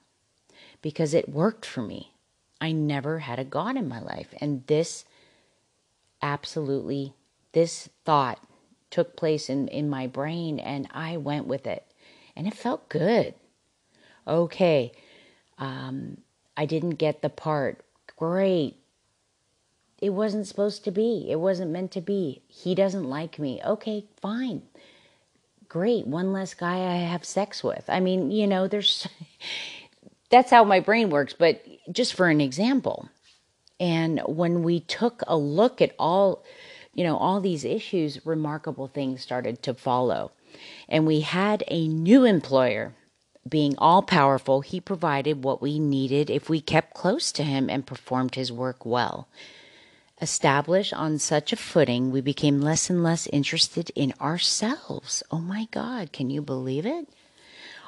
because 0.81 1.13
it 1.13 1.29
worked 1.29 1.65
for 1.65 1.81
me. 1.81 2.13
I 2.61 2.71
never 2.71 3.19
had 3.19 3.39
a 3.39 3.43
God 3.43 3.75
in 3.75 3.87
my 3.87 3.99
life. 3.99 4.33
And 4.39 4.65
this 4.67 5.05
absolutely, 6.21 7.13
this 7.51 7.89
thought 8.05 8.39
took 8.89 9.15
place 9.15 9.49
in, 9.49 9.67
in 9.67 9.89
my 9.89 10.07
brain 10.07 10.59
and 10.59 10.87
I 10.91 11.17
went 11.17 11.47
with 11.47 11.65
it. 11.65 11.83
And 12.35 12.47
it 12.47 12.53
felt 12.53 12.89
good. 12.89 13.33
Okay, 14.27 14.91
um, 15.57 16.17
I 16.55 16.65
didn't 16.65 16.91
get 16.91 17.21
the 17.21 17.29
part. 17.29 17.81
Great. 18.15 18.75
It 19.99 20.11
wasn't 20.11 20.47
supposed 20.47 20.83
to 20.83 20.91
be. 20.91 21.25
It 21.29 21.39
wasn't 21.39 21.71
meant 21.71 21.91
to 21.91 22.01
be. 22.01 22.41
He 22.47 22.75
doesn't 22.75 23.09
like 23.09 23.39
me. 23.39 23.61
Okay, 23.65 24.05
fine. 24.21 24.61
Great. 25.67 26.05
One 26.05 26.31
less 26.31 26.53
guy 26.53 26.77
I 26.77 26.97
have 26.97 27.25
sex 27.25 27.63
with. 27.63 27.85
I 27.87 27.99
mean, 27.99 28.31
you 28.31 28.47
know, 28.47 28.67
there's. 28.67 29.07
that's 30.29 30.51
how 30.51 30.63
my 30.63 30.79
brain 30.79 31.09
works, 31.09 31.33
but 31.33 31.65
just 31.91 32.13
for 32.13 32.27
an 32.27 32.41
example. 32.41 33.09
And 33.79 34.21
when 34.25 34.63
we 34.63 34.79
took 34.79 35.21
a 35.27 35.37
look 35.37 35.81
at 35.81 35.93
all, 35.99 36.43
you 36.93 37.03
know, 37.03 37.17
all 37.17 37.41
these 37.41 37.63
issues, 37.63 38.25
remarkable 38.25 38.87
things 38.87 39.21
started 39.21 39.61
to 39.63 39.73
follow. 39.73 40.31
And 40.89 41.05
we 41.05 41.21
had 41.21 41.63
a 41.67 41.87
new 41.87 42.23
employer. 42.23 42.93
Being 43.47 43.75
all 43.77 44.01
powerful, 44.01 44.59
he 44.59 44.81
provided 44.81 45.43
what 45.43 45.61
we 45.61 45.79
needed 45.79 46.29
if 46.29 46.49
we 46.49 46.59
kept 46.59 46.93
close 46.93 47.31
to 47.33 47.43
him 47.43 47.69
and 47.69 47.85
performed 47.85 48.35
his 48.35 48.51
work 48.51 48.85
well. 48.85 49.29
Established 50.21 50.93
on 50.93 51.19
such 51.19 51.53
a 51.53 51.55
footing, 51.55 52.11
we 52.11 52.21
became 52.21 52.61
less 52.61 52.89
and 52.89 53.03
less 53.03 53.27
interested 53.27 53.91
in 53.95 54.13
ourselves. 54.19 55.21
Oh 55.29 55.39
my 55.39 55.67
God, 55.71 56.11
can 56.11 56.29
you 56.29 56.41
believe 56.41 56.85
it? 56.85 57.07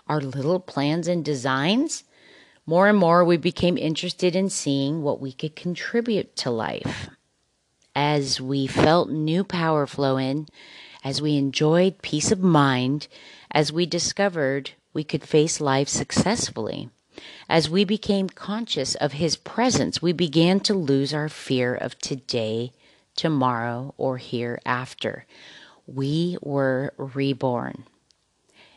Our 0.07 0.21
little 0.21 0.59
plans 0.59 1.07
and 1.07 1.25
designs 1.25 2.03
more 2.69 2.87
and 2.87 2.99
more, 2.99 3.25
we 3.25 3.37
became 3.37 3.79
interested 3.79 4.35
in 4.35 4.51
seeing 4.51 5.01
what 5.01 5.19
we 5.19 5.31
could 5.31 5.55
contribute 5.55 6.35
to 6.35 6.51
life. 6.51 7.09
As 7.95 8.39
we 8.39 8.67
felt 8.67 9.09
new 9.09 9.43
power 9.43 9.87
flow 9.87 10.17
in, 10.17 10.45
as 11.03 11.19
we 11.19 11.35
enjoyed 11.35 12.03
peace 12.03 12.31
of 12.31 12.41
mind, 12.41 13.07
as 13.49 13.73
we 13.73 13.87
discovered 13.87 14.73
we 14.93 15.03
could 15.03 15.23
face 15.23 15.59
life 15.59 15.89
successfully, 15.89 16.91
as 17.47 17.69
we 17.69 17.83
became 17.83 18.29
conscious 18.29 18.95
of 18.95 19.13
His 19.13 19.35
presence, 19.35 20.01
we 20.01 20.13
began 20.13 20.59
to 20.61 20.73
lose 20.73 21.13
our 21.13 21.29
fear 21.29 21.75
of 21.75 21.97
today, 21.99 22.71
tomorrow, 23.15 23.93
or 23.97 24.17
hereafter. 24.17 25.25
We 25.87 26.37
were 26.41 26.93
reborn. 26.97 27.85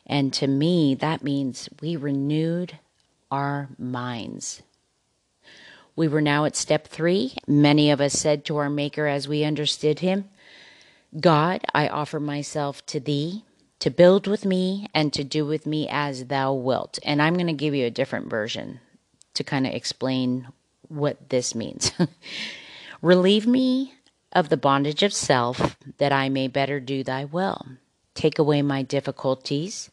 And 0.06 0.32
to 0.34 0.46
me, 0.46 0.94
that 0.96 1.22
means 1.22 1.68
we 1.80 1.96
renewed 1.96 2.78
our 3.30 3.68
minds. 3.78 4.62
We 5.94 6.08
were 6.08 6.22
now 6.22 6.44
at 6.44 6.56
step 6.56 6.88
three. 6.88 7.34
Many 7.46 7.90
of 7.90 8.00
us 8.00 8.14
said 8.14 8.44
to 8.46 8.56
our 8.56 8.70
Maker 8.70 9.06
as 9.06 9.28
we 9.28 9.44
understood 9.44 9.98
Him, 9.98 10.28
God, 11.20 11.60
I 11.74 11.88
offer 11.88 12.18
myself 12.18 12.84
to 12.86 13.00
Thee 13.00 13.44
to 13.82 13.90
build 13.90 14.28
with 14.28 14.44
me 14.44 14.86
and 14.94 15.12
to 15.12 15.24
do 15.24 15.44
with 15.44 15.66
me 15.66 15.88
as 15.90 16.26
Thou 16.26 16.52
wilt. 16.52 17.00
And 17.02 17.20
I'm 17.20 17.34
going 17.34 17.48
to 17.48 17.52
give 17.52 17.74
you 17.74 17.84
a 17.84 17.90
different 17.90 18.30
version 18.30 18.78
to 19.34 19.42
kind 19.42 19.66
of 19.66 19.74
explain 19.74 20.46
what 20.86 21.30
this 21.30 21.52
means. 21.52 21.90
Relieve 23.02 23.44
me 23.44 23.94
of 24.30 24.50
the 24.50 24.56
bondage 24.56 25.02
of 25.02 25.12
self 25.12 25.76
that 25.98 26.12
I 26.12 26.28
may 26.28 26.46
better 26.46 26.78
do 26.78 27.02
Thy 27.02 27.24
will. 27.24 27.66
Take 28.14 28.38
away 28.38 28.62
my 28.62 28.82
difficulties 28.82 29.90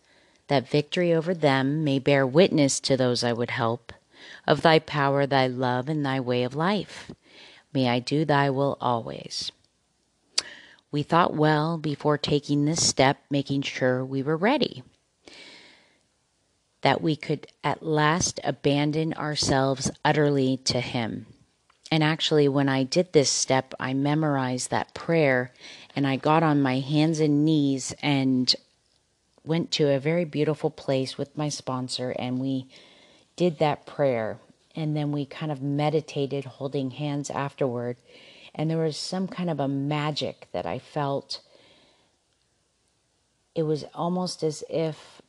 that 0.49 0.69
victory 0.69 1.11
over 1.11 1.33
them 1.33 1.83
may 1.83 1.97
bear 1.97 2.27
witness 2.27 2.79
to 2.81 2.95
those 2.95 3.23
I 3.23 3.33
would 3.33 3.49
help 3.49 3.91
of 4.45 4.61
thy 4.61 4.77
power, 4.77 5.25
thy 5.25 5.47
love, 5.47 5.89
and 5.89 6.05
thy 6.05 6.19
way 6.19 6.43
of 6.43 6.53
life. 6.53 7.09
May 7.73 7.89
I 7.89 7.97
do 7.97 8.23
thy 8.23 8.51
will 8.51 8.77
always. 8.79 9.51
We 10.91 11.03
thought 11.03 11.35
well 11.35 11.77
before 11.77 12.17
taking 12.17 12.65
this 12.65 12.85
step, 12.85 13.19
making 13.29 13.61
sure 13.61 14.03
we 14.03 14.23
were 14.23 14.37
ready. 14.37 14.83
That 16.81 17.01
we 17.01 17.15
could 17.15 17.47
at 17.63 17.83
last 17.83 18.39
abandon 18.43 19.13
ourselves 19.13 19.91
utterly 20.03 20.57
to 20.65 20.79
Him. 20.79 21.27
And 21.91 22.03
actually, 22.03 22.47
when 22.47 22.69
I 22.69 22.83
did 22.83 23.13
this 23.13 23.29
step, 23.29 23.73
I 23.79 23.93
memorized 23.93 24.69
that 24.69 24.93
prayer 24.93 25.51
and 25.95 26.05
I 26.05 26.17
got 26.17 26.43
on 26.43 26.61
my 26.61 26.79
hands 26.79 27.19
and 27.19 27.43
knees 27.43 27.93
and 28.01 28.53
went 29.43 29.71
to 29.71 29.89
a 29.89 29.99
very 29.99 30.25
beautiful 30.25 30.69
place 30.69 31.17
with 31.17 31.35
my 31.37 31.49
sponsor 31.49 32.11
and 32.11 32.39
we 32.39 32.67
did 33.35 33.57
that 33.59 33.85
prayer. 33.85 34.37
And 34.75 34.95
then 34.95 35.11
we 35.11 35.25
kind 35.25 35.51
of 35.51 35.61
meditated 35.61 36.45
holding 36.45 36.91
hands 36.91 37.29
afterward. 37.29 37.97
And 38.55 38.69
there 38.69 38.77
was 38.77 38.97
some 38.97 39.27
kind 39.27 39.49
of 39.49 39.59
a 39.59 39.67
magic 39.67 40.47
that 40.51 40.65
I 40.65 40.79
felt. 40.79 41.41
It 43.55 43.63
was 43.63 43.85
almost 43.93 44.43
as 44.43 44.63
if 44.69 45.21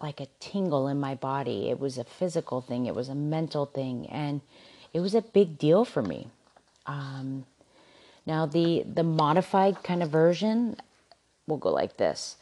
like 0.00 0.20
a 0.20 0.26
tingle 0.40 0.88
in 0.88 0.98
my 0.98 1.14
body. 1.14 1.70
It 1.70 1.78
was 1.78 1.96
a 1.96 2.04
physical 2.04 2.60
thing, 2.60 2.86
it 2.86 2.94
was 2.94 3.08
a 3.08 3.14
mental 3.14 3.66
thing, 3.66 4.06
and 4.08 4.40
it 4.92 5.00
was 5.00 5.14
a 5.14 5.22
big 5.22 5.58
deal 5.58 5.84
for 5.84 6.02
me. 6.02 6.28
Um, 6.86 7.46
now 8.26 8.46
the 8.46 8.82
the 8.82 9.04
modified 9.04 9.82
kind 9.84 10.02
of 10.02 10.10
version, 10.10 10.76
will 11.46 11.56
go 11.56 11.70
like 11.70 11.96
this 11.96 12.36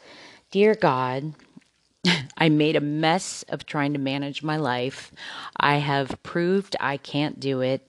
Dear 0.49 0.75
God, 0.75 1.33
I 2.37 2.49
made 2.49 2.75
a 2.75 2.81
mess 2.81 3.43
of 3.49 3.65
trying 3.65 3.93
to 3.93 3.99
manage 3.99 4.43
my 4.43 4.57
life. 4.57 5.11
I 5.57 5.77
have 5.77 6.21
proved 6.23 6.75
I 6.79 6.97
can't 6.97 7.39
do 7.39 7.61
it. 7.61 7.87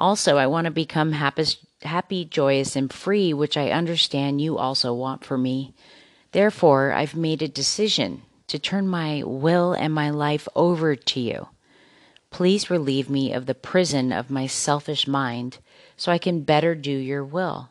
Also, 0.00 0.38
I 0.38 0.46
want 0.46 0.64
to 0.64 0.70
become 0.70 1.12
happy, 1.12 2.24
joyous, 2.24 2.74
and 2.74 2.90
free, 2.90 3.34
which 3.34 3.58
I 3.58 3.68
understand 3.70 4.40
you 4.40 4.56
also 4.56 4.94
want 4.94 5.24
for 5.24 5.36
me. 5.36 5.74
Therefore, 6.32 6.92
I've 6.92 7.14
made 7.14 7.42
a 7.42 7.48
decision 7.48 8.22
to 8.46 8.58
turn 8.58 8.88
my 8.88 9.22
will 9.24 9.74
and 9.74 9.92
my 9.92 10.08
life 10.08 10.48
over 10.56 10.96
to 10.96 11.20
you. 11.20 11.48
Please 12.30 12.70
relieve 12.70 13.10
me 13.10 13.32
of 13.34 13.44
the 13.44 13.54
prison 13.54 14.10
of 14.10 14.30
my 14.30 14.46
selfish 14.46 15.06
mind 15.06 15.58
so 15.98 16.10
I 16.10 16.16
can 16.18 16.44
better 16.44 16.74
do 16.74 16.90
your 16.90 17.24
will. 17.24 17.68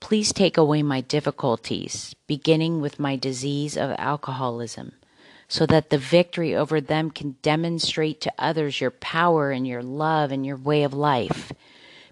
Please 0.00 0.32
take 0.32 0.56
away 0.56 0.82
my 0.82 1.00
difficulties, 1.00 2.12
beginning 2.26 2.80
with 2.80 2.98
my 2.98 3.14
disease 3.14 3.76
of 3.76 3.94
alcoholism, 3.98 4.94
so 5.52 5.66
that 5.66 5.90
the 5.90 5.98
victory 5.98 6.56
over 6.56 6.80
them 6.80 7.10
can 7.10 7.36
demonstrate 7.42 8.22
to 8.22 8.32
others 8.38 8.80
your 8.80 8.90
power 8.90 9.50
and 9.50 9.66
your 9.66 9.82
love 9.82 10.32
and 10.32 10.46
your 10.46 10.56
way 10.56 10.82
of 10.82 10.94
life. 10.94 11.52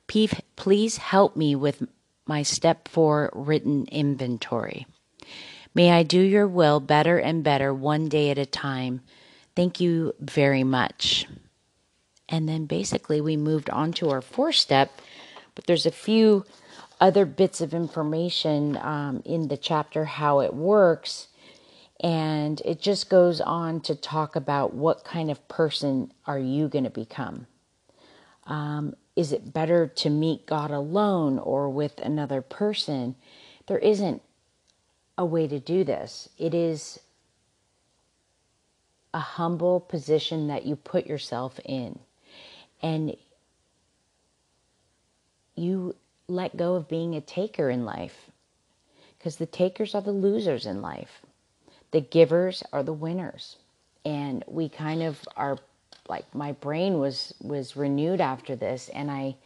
Please 0.06 0.96
help 0.98 1.36
me 1.36 1.56
with 1.56 1.82
my 2.26 2.42
step 2.42 2.86
four 2.86 3.30
written 3.32 3.86
inventory. 3.86 4.86
May 5.74 5.90
I 5.90 6.02
do 6.02 6.20
your 6.20 6.46
will 6.46 6.80
better 6.80 7.16
and 7.16 7.42
better 7.42 7.72
one 7.72 8.10
day 8.10 8.28
at 8.28 8.36
a 8.36 8.44
time. 8.44 9.00
Thank 9.56 9.80
you 9.80 10.14
very 10.20 10.62
much. 10.62 11.26
And 12.28 12.46
then 12.46 12.66
basically 12.66 13.22
we 13.22 13.38
moved 13.38 13.70
on 13.70 13.94
to 13.94 14.10
our 14.10 14.20
fourth 14.20 14.56
step, 14.56 15.00
but 15.54 15.64
there's 15.66 15.86
a 15.86 15.90
few 15.90 16.44
other 17.00 17.24
bits 17.24 17.62
of 17.62 17.72
information 17.72 18.76
um, 18.76 19.22
in 19.24 19.48
the 19.48 19.56
chapter 19.56 20.04
how 20.04 20.40
it 20.40 20.52
works. 20.52 21.28
And 22.02 22.62
it 22.64 22.80
just 22.80 23.10
goes 23.10 23.40
on 23.40 23.80
to 23.82 23.94
talk 23.94 24.34
about 24.34 24.74
what 24.74 25.04
kind 25.04 25.30
of 25.30 25.46
person 25.48 26.12
are 26.26 26.38
you 26.38 26.68
going 26.68 26.84
to 26.84 26.90
become. 26.90 27.46
Um, 28.46 28.94
is 29.16 29.32
it 29.32 29.52
better 29.52 29.86
to 29.86 30.08
meet 30.10 30.46
God 30.46 30.70
alone 30.70 31.38
or 31.38 31.68
with 31.68 31.98
another 31.98 32.40
person? 32.40 33.16
There 33.66 33.78
isn't 33.78 34.22
a 35.18 35.24
way 35.26 35.46
to 35.46 35.60
do 35.60 35.84
this. 35.84 36.30
It 36.38 36.54
is 36.54 36.98
a 39.12 39.20
humble 39.20 39.80
position 39.80 40.48
that 40.48 40.64
you 40.64 40.76
put 40.76 41.06
yourself 41.06 41.60
in. 41.64 41.98
And 42.80 43.14
you 45.54 45.96
let 46.28 46.56
go 46.56 46.76
of 46.76 46.88
being 46.88 47.14
a 47.14 47.20
taker 47.20 47.68
in 47.68 47.84
life 47.84 48.30
because 49.18 49.36
the 49.36 49.46
takers 49.46 49.94
are 49.94 50.00
the 50.00 50.12
losers 50.12 50.64
in 50.64 50.80
life. 50.80 51.20
The 51.92 52.00
givers 52.00 52.62
are 52.72 52.82
the 52.82 52.92
winners. 52.92 53.56
And 54.04 54.44
we 54.46 54.68
kind 54.68 55.02
of 55.02 55.20
are 55.36 55.58
like 56.08 56.34
my 56.34 56.52
brain 56.52 56.98
was 56.98 57.32
was 57.40 57.76
renewed 57.76 58.20
after 58.20 58.56
this 58.56 58.90
and 58.90 59.10
I 59.10 59.36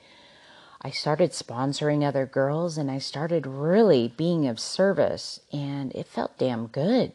I 0.80 0.90
started 0.90 1.30
sponsoring 1.30 2.02
other 2.02 2.26
girls 2.26 2.76
and 2.76 2.90
I 2.90 2.98
started 2.98 3.46
really 3.46 4.12
being 4.16 4.46
of 4.46 4.58
service 4.58 5.40
and 5.52 5.92
it 5.94 6.06
felt 6.06 6.38
damn 6.38 6.66
good. 6.66 7.12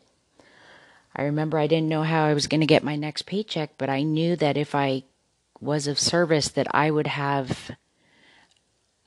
I 1.16 1.24
remember 1.24 1.58
I 1.58 1.68
didn't 1.68 1.90
know 1.90 2.04
how 2.04 2.26
I 2.26 2.34
was 2.34 2.48
going 2.48 2.62
to 2.62 2.68
get 2.68 2.84
my 2.84 2.96
next 2.96 3.26
paycheck, 3.26 3.72
but 3.78 3.90
I 3.90 4.04
knew 4.04 4.36
that 4.38 4.58
if 4.58 4.74
I 4.74 5.04
was 5.60 5.88
of 5.88 6.00
service 6.00 6.48
that 6.50 6.68
I 6.74 6.90
would 6.90 7.08
have 7.08 7.72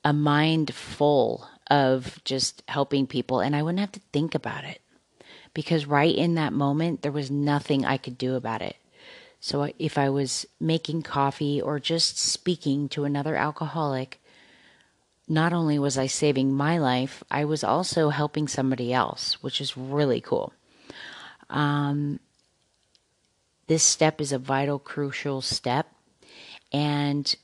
a 0.04 0.12
mind 0.12 0.74
full 0.74 1.48
of 1.70 2.22
just 2.24 2.62
helping 2.68 3.06
people 3.06 3.40
and 3.40 3.56
I 3.56 3.62
wouldn't 3.62 3.80
have 3.80 3.92
to 3.92 4.00
think 4.12 4.34
about 4.34 4.64
it 4.64 4.81
because 5.54 5.86
right 5.86 6.14
in 6.14 6.34
that 6.34 6.52
moment 6.52 7.02
there 7.02 7.12
was 7.12 7.30
nothing 7.30 7.84
I 7.84 7.96
could 7.96 8.18
do 8.18 8.34
about 8.34 8.62
it. 8.62 8.76
So 9.40 9.72
if 9.78 9.98
I 9.98 10.08
was 10.08 10.46
making 10.60 11.02
coffee 11.02 11.60
or 11.60 11.80
just 11.80 12.18
speaking 12.18 12.88
to 12.90 13.04
another 13.04 13.34
alcoholic, 13.34 14.20
not 15.28 15.52
only 15.52 15.78
was 15.78 15.98
I 15.98 16.06
saving 16.06 16.52
my 16.52 16.78
life, 16.78 17.24
I 17.30 17.44
was 17.44 17.64
also 17.64 18.10
helping 18.10 18.46
somebody 18.46 18.92
else, 18.92 19.42
which 19.42 19.60
is 19.60 19.76
really 19.76 20.20
cool. 20.20 20.52
Um, 21.50 22.20
this 23.66 23.82
step 23.82 24.20
is 24.20 24.32
a 24.32 24.38
vital, 24.38 24.78
crucial 24.78 25.40
step, 25.40 25.86
and 26.72 27.34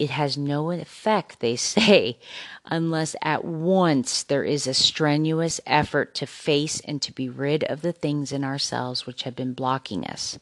it 0.00 0.08
has 0.08 0.38
no 0.38 0.70
effect, 0.70 1.40
they 1.40 1.54
say, 1.76 2.18
unless 2.64 3.14
at 3.22 3.44
once 3.44 4.22
there 4.22 4.44
is 4.44 4.66
a 4.66 4.74
strenuous 4.74 5.60
effort 5.66 6.14
to 6.14 6.26
face 6.26 6.80
and 6.80 7.02
to 7.02 7.12
be 7.12 7.28
rid 7.28 7.62
of 7.64 7.82
the 7.82 7.92
things 7.92 8.32
in 8.32 8.42
ourselves 8.42 9.06
which 9.06 9.24
have 9.24 9.36
been 9.36 9.52
blocking 9.52 10.06
us. 10.06 10.38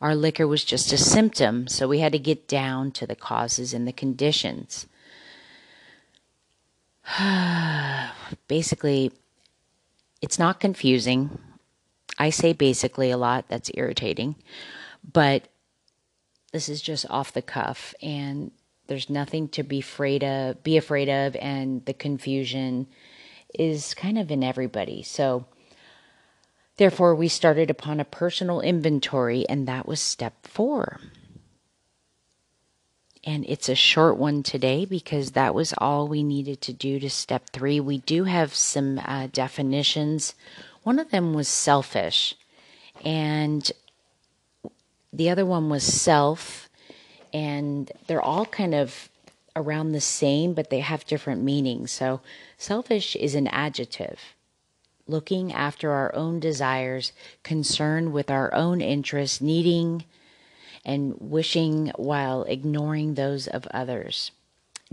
Our 0.00 0.14
liquor 0.14 0.46
was 0.46 0.62
just 0.62 0.92
a 0.92 0.98
symptom, 0.98 1.66
so 1.66 1.88
we 1.88 1.98
had 1.98 2.12
to 2.12 2.18
get 2.18 2.46
down 2.46 2.92
to 2.92 3.06
the 3.06 3.16
causes 3.16 3.74
and 3.74 3.88
the 3.88 3.92
conditions. 3.92 4.86
basically, 8.48 9.10
it's 10.22 10.38
not 10.38 10.60
confusing. 10.60 11.38
I 12.18 12.30
say 12.30 12.52
basically 12.52 13.10
a 13.10 13.16
lot, 13.16 13.46
that's 13.48 13.70
irritating, 13.74 14.36
but 15.12 15.48
this 16.52 16.68
is 16.68 16.80
just 16.80 17.04
off 17.10 17.32
the 17.32 17.42
cuff 17.42 17.92
and 18.00 18.52
there's 18.86 19.10
nothing 19.10 19.48
to 19.48 19.62
be 19.62 19.80
afraid 19.80 20.24
of 20.24 20.62
be 20.62 20.76
afraid 20.76 21.08
of 21.08 21.36
and 21.36 21.84
the 21.84 21.94
confusion 21.94 22.86
is 23.54 23.94
kind 23.94 24.18
of 24.18 24.30
in 24.30 24.44
everybody. 24.44 25.02
So 25.02 25.46
therefore 26.76 27.14
we 27.14 27.28
started 27.28 27.70
upon 27.70 28.00
a 28.00 28.04
personal 28.04 28.60
inventory 28.60 29.46
and 29.48 29.66
that 29.68 29.86
was 29.86 30.00
step 30.00 30.46
4 30.46 31.00
and 33.26 33.44
it's 33.48 33.68
a 33.68 33.74
short 33.74 34.16
one 34.16 34.44
today 34.44 34.84
because 34.84 35.32
that 35.32 35.52
was 35.52 35.74
all 35.78 36.06
we 36.06 36.22
needed 36.22 36.60
to 36.62 36.72
do 36.72 37.00
to 37.00 37.10
step 37.10 37.50
three. 37.50 37.80
We 37.80 37.98
do 37.98 38.24
have 38.24 38.54
some 38.54 39.00
uh, 39.04 39.26
definitions. 39.32 40.34
One 40.84 41.00
of 41.00 41.10
them 41.10 41.34
was 41.34 41.48
selfish, 41.48 42.36
and 43.04 43.70
the 45.12 45.28
other 45.28 45.44
one 45.44 45.68
was 45.68 45.82
self, 45.82 46.65
and 47.32 47.90
they're 48.06 48.22
all 48.22 48.46
kind 48.46 48.74
of 48.74 49.08
around 49.54 49.92
the 49.92 50.00
same, 50.00 50.52
but 50.52 50.70
they 50.70 50.80
have 50.80 51.06
different 51.06 51.42
meanings. 51.42 51.90
So, 51.90 52.20
selfish 52.58 53.16
is 53.16 53.34
an 53.34 53.46
adjective. 53.48 54.20
Looking 55.08 55.52
after 55.52 55.92
our 55.92 56.14
own 56.14 56.40
desires, 56.40 57.12
concerned 57.42 58.12
with 58.12 58.30
our 58.30 58.52
own 58.52 58.80
interests, 58.80 59.40
needing 59.40 60.04
and 60.84 61.16
wishing 61.18 61.92
while 61.96 62.44
ignoring 62.44 63.14
those 63.14 63.46
of 63.48 63.66
others. 63.68 64.30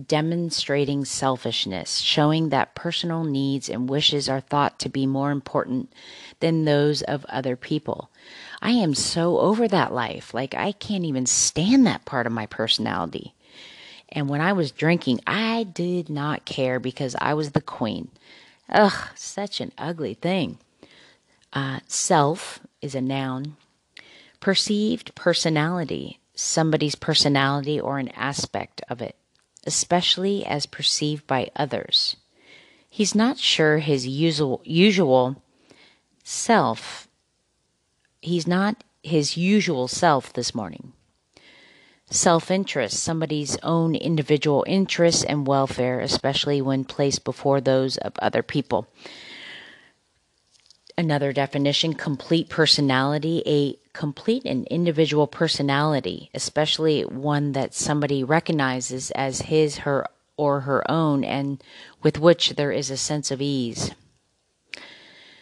Demonstrating 0.03 1.06
selfishness, 1.06 1.99
showing 1.99 2.49
that 2.49 2.73
personal 2.73 3.23
needs 3.23 3.69
and 3.69 3.89
wishes 3.89 4.27
are 4.27 4.41
thought 4.41 4.79
to 4.79 4.89
be 4.89 5.06
more 5.06 5.32
important 5.32 5.93
than 6.39 6.65
those 6.65 7.03
of 7.03 7.25
other 7.25 7.56
people. 7.56 8.10
I 8.62 8.71
am 8.71 8.95
so 8.95 9.39
over 9.39 9.67
that 9.67 9.93
life. 9.93 10.34
Like, 10.34 10.56
I 10.56 10.71
can't 10.71 11.06
even 11.06 11.25
stand 11.27 11.86
that 11.86 12.06
part 12.06 12.25
of 12.25 12.34
my 12.34 12.47
personality. 12.47 13.36
And 14.10 14.29
when 14.29 14.41
I 14.41 14.53
was 14.53 14.71
drinking, 14.71 15.21
I 15.27 15.63
did 15.63 16.10
not 16.10 16.45
care 16.45 16.79
because 16.79 17.15
I 17.19 17.36
was 17.36 17.51
the 17.51 17.62
queen. 17.62 18.10
Ugh, 18.69 19.10
such 19.15 19.62
an 19.62 19.71
ugly 19.77 20.15
thing. 20.15 20.58
Uh, 21.51 21.79
self 21.88 22.60
is 22.82 22.95
a 22.95 23.01
noun 23.01 23.58
Perceived 24.43 25.15
personality, 25.15 26.19
somebody's 26.36 26.95
personality 26.95 27.79
or 27.79 27.97
an 27.97 28.10
aspect 28.10 28.82
of 28.89 29.01
it, 29.01 29.15
especially 29.65 30.45
as 30.45 30.65
perceived 30.65 31.26
by 31.28 31.49
others. 31.56 32.15
He's 32.89 33.15
not 33.15 33.38
sure 33.38 33.80
his 33.80 34.06
usual, 34.06 34.62
usual 34.63 35.41
self, 36.23 37.08
he's 38.21 38.47
not 38.47 38.84
his 39.02 39.36
usual 39.36 39.88
self 39.88 40.32
this 40.34 40.54
morning. 40.54 40.93
Self 42.10 42.52
interest, 42.52 43.02
somebody's 43.02 43.58
own 43.63 43.95
individual 43.95 44.63
interests 44.67 45.23
and 45.23 45.47
welfare, 45.47 45.99
especially 45.99 46.62
when 46.62 46.86
placed 46.86 47.23
before 47.23 47.60
those 47.60 47.97
of 47.97 48.13
other 48.19 48.43
people. 48.43 48.88
Another 50.97 51.34
definition 51.34 51.93
complete 51.93 52.49
personality, 52.49 53.41
a 53.45 53.77
complete 53.97 54.45
and 54.45 54.67
individual 54.67 55.25
personality, 55.25 56.29
especially 56.34 57.01
one 57.01 57.53
that 57.53 57.73
somebody 57.73 58.23
recognizes 58.23 59.10
as 59.12 59.43
his, 59.43 59.77
her, 59.79 60.06
or 60.38 60.62
her 60.62 60.89
own, 60.89 61.23
and 61.23 61.63
with 62.03 62.19
which 62.19 62.51
there 62.51 62.71
is 62.71 62.91
a 62.91 62.97
sense 62.97 63.32
of 63.32 63.41
ease. 63.41 63.91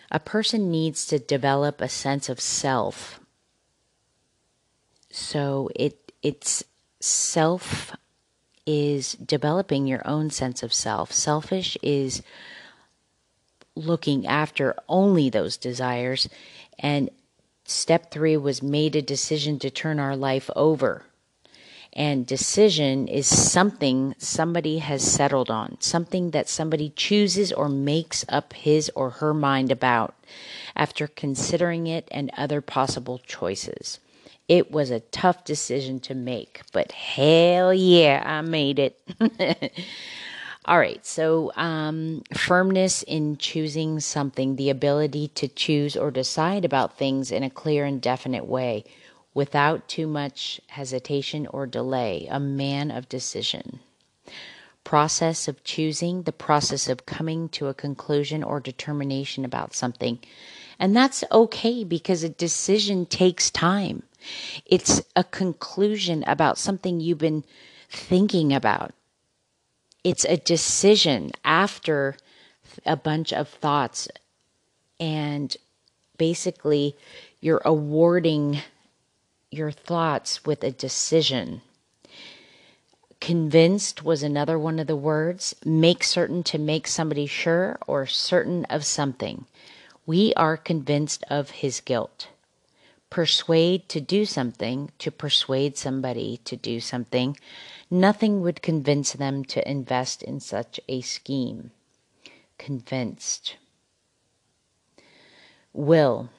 A 0.10 0.20
person 0.20 0.72
needs 0.72 1.06
to 1.08 1.20
develop 1.20 1.82
a 1.82 1.90
sense 1.90 2.30
of 2.30 2.40
self. 2.40 3.20
So 5.10 5.70
it 5.76 6.14
it's 6.22 6.64
self 7.00 7.96
is 8.66 9.14
developing 9.14 9.88
your 9.88 10.06
own 10.08 10.30
sense 10.30 10.64
of 10.64 10.74
self. 10.74 11.12
Selfish 11.12 11.78
is 11.82 12.22
looking 13.76 14.28
after 14.28 14.76
only 14.88 15.30
those 15.30 15.58
desires 15.58 16.28
and 16.80 17.10
Step 17.72 18.12
three 18.12 18.36
was 18.36 18.62
made 18.62 18.96
a 18.96 19.02
decision 19.02 19.58
to 19.60 19.70
turn 19.70 20.00
our 20.00 20.16
life 20.16 20.50
over. 20.56 21.06
And 21.94 22.26
decision 22.28 23.08
is 23.08 23.28
something 23.28 24.16
somebody 24.18 24.80
has 24.80 25.04
settled 25.04 25.50
on, 25.50 25.78
something 25.80 26.32
that 26.32 26.50
somebody 26.50 26.90
chooses 26.96 27.52
or 27.52 27.70
makes 27.70 28.26
up 28.30 28.54
his 28.54 28.90
or 28.96 29.10
her 29.10 29.34
mind 29.34 29.72
about 29.72 30.16
after 30.76 31.08
considering 31.08 31.88
it 31.88 32.08
and 32.12 32.32
other 32.38 32.62
possible 32.62 33.20
choices. 33.20 34.00
It 34.48 34.72
was 34.72 34.90
a 34.92 35.00
tough 35.00 35.46
decision 35.46 36.00
to 36.02 36.14
make, 36.16 36.62
but 36.74 36.92
hell 36.92 37.74
yeah, 37.74 38.22
I 38.26 38.42
made 38.42 38.80
it. 38.80 39.02
All 40.66 40.78
right, 40.78 41.04
so 41.04 41.52
um, 41.56 42.22
firmness 42.38 43.02
in 43.02 43.38
choosing 43.38 44.00
something, 44.00 44.58
the 44.58 44.70
ability 44.70 45.30
to 45.30 45.48
choose 45.48 45.98
or 45.98 46.12
decide 46.12 46.64
about 46.64 47.00
things 47.00 47.32
in 47.32 47.42
a 47.42 47.50
clear 47.50 47.84
and 47.84 48.00
definite 48.00 48.46
way 48.46 48.84
without 49.34 49.88
too 49.88 50.06
much 50.06 50.62
hesitation 50.68 51.48
or 51.48 51.66
delay, 51.66 52.28
a 52.30 52.40
man 52.40 52.92
of 52.92 53.10
decision. 53.10 53.80
Process 54.84 55.48
of 55.48 55.64
choosing, 55.64 56.24
the 56.24 56.32
process 56.32 56.88
of 56.88 57.08
coming 57.08 57.50
to 57.50 57.66
a 57.66 57.74
conclusion 57.74 58.44
or 58.44 58.60
determination 58.60 59.44
about 59.44 59.74
something. 59.74 60.20
And 60.78 60.96
that's 60.96 61.24
okay 61.32 61.84
because 61.84 62.22
a 62.22 62.30
decision 62.30 63.08
takes 63.08 63.50
time. 63.50 64.04
It's 64.68 65.02
a 65.16 65.24
conclusion 65.24 66.24
about 66.28 66.60
something 66.60 67.00
you've 67.00 67.18
been 67.18 67.46
thinking 67.90 68.54
about 68.54 68.94
it's 70.04 70.26
a 70.26 70.38
decision 70.38 71.32
after 71.44 72.16
a 72.86 72.96
bunch 72.96 73.32
of 73.34 73.48
thoughts 73.48 74.08
and 75.00 75.58
basically 76.18 76.96
you're 77.40 77.62
awarding 77.66 78.62
your 79.50 79.72
thoughts 79.72 80.46
with 80.46 80.64
a 80.64 80.72
decision. 80.72 81.62
Convinced 83.20 84.04
was 84.04 84.24
another 84.24 84.58
one 84.58 84.80
of 84.80 84.88
the 84.88 84.96
words. 84.96 85.56
Make 85.66 86.04
certain 86.04 86.42
to 86.44 86.58
make 86.58 86.88
somebody 86.88 87.28
sure 87.28 87.78
or 87.86 88.06
certain 88.08 88.66
of 88.66 88.86
something. 88.86 89.46
We 90.06 90.34
are 90.36 90.58
convinced 90.58 91.24
of 91.30 91.52
his 91.52 91.82
guilt. 91.82 92.30
Persuade 93.10 93.90
to 93.90 94.02
do 94.02 94.26
something 94.26 94.92
to 95.00 95.12
persuade 95.12 95.78
somebody 95.78 96.40
to 96.46 96.56
do 96.56 96.80
something 96.80 97.38
Nothing 97.94 98.40
would 98.40 98.62
convince 98.62 99.12
them 99.12 99.44
to 99.46 99.70
invest 99.70 100.24
in 100.24 100.40
such 100.40 100.80
a 100.88 101.02
scheme. 101.02 101.72
Convinced. 102.58 103.58
Will. 105.74 106.30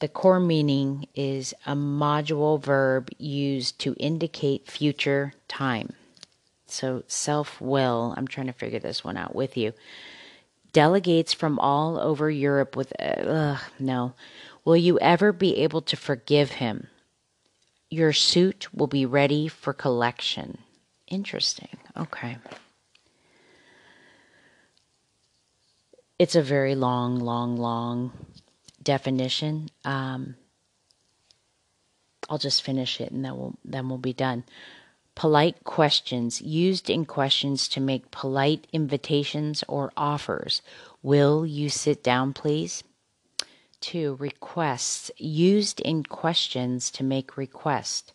The 0.00 0.08
core 0.08 0.40
meaning 0.40 1.06
is 1.14 1.54
a 1.64 1.74
modal 1.74 2.58
verb 2.58 3.08
used 3.16 3.78
to 3.80 3.94
indicate 3.98 4.70
future 4.70 5.32
time. 5.48 5.94
So, 6.66 7.02
self 7.06 7.58
will, 7.58 8.12
I'm 8.16 8.28
trying 8.28 8.48
to 8.48 8.52
figure 8.52 8.78
this 8.78 9.02
one 9.02 9.16
out 9.16 9.34
with 9.34 9.56
you. 9.56 9.72
Delegates 10.74 11.32
from 11.32 11.58
all 11.58 11.98
over 11.98 12.30
Europe 12.30 12.76
with, 12.76 12.92
uh, 13.00 13.58
no. 13.78 14.12
Will 14.66 14.76
you 14.76 14.98
ever 15.00 15.32
be 15.32 15.56
able 15.58 15.80
to 15.82 15.96
forgive 15.96 16.52
him? 16.52 16.88
Your 17.92 18.14
suit 18.14 18.68
will 18.72 18.86
be 18.86 19.04
ready 19.04 19.48
for 19.48 19.74
collection. 19.74 20.56
Interesting. 21.08 21.76
Okay. 21.94 22.38
It's 26.18 26.34
a 26.34 26.40
very 26.40 26.74
long, 26.74 27.20
long, 27.20 27.58
long 27.58 28.12
definition. 28.82 29.68
Um, 29.84 30.36
I'll 32.30 32.38
just 32.38 32.62
finish 32.62 32.98
it 32.98 33.10
and 33.10 33.22
then 33.22 33.36
we'll 33.36 33.58
then 33.62 33.90
we'll 33.90 33.98
be 33.98 34.14
done. 34.14 34.44
Polite 35.14 35.62
questions 35.62 36.40
used 36.40 36.88
in 36.88 37.04
questions 37.04 37.68
to 37.68 37.78
make 37.78 38.10
polite 38.10 38.66
invitations 38.72 39.62
or 39.68 39.92
offers. 39.98 40.62
Will 41.02 41.44
you 41.44 41.68
sit 41.68 42.02
down, 42.02 42.32
please? 42.32 42.84
Two, 43.82 44.14
requests 44.20 45.10
used 45.18 45.80
in 45.80 46.04
questions 46.04 46.88
to 46.92 47.02
make 47.02 47.36
request. 47.36 48.12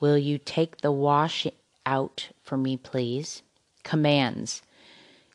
Will 0.00 0.16
you 0.16 0.38
take 0.38 0.78
the 0.78 0.90
wash 0.90 1.46
out 1.84 2.30
for 2.42 2.56
me, 2.56 2.78
please? 2.78 3.42
Commands 3.84 4.62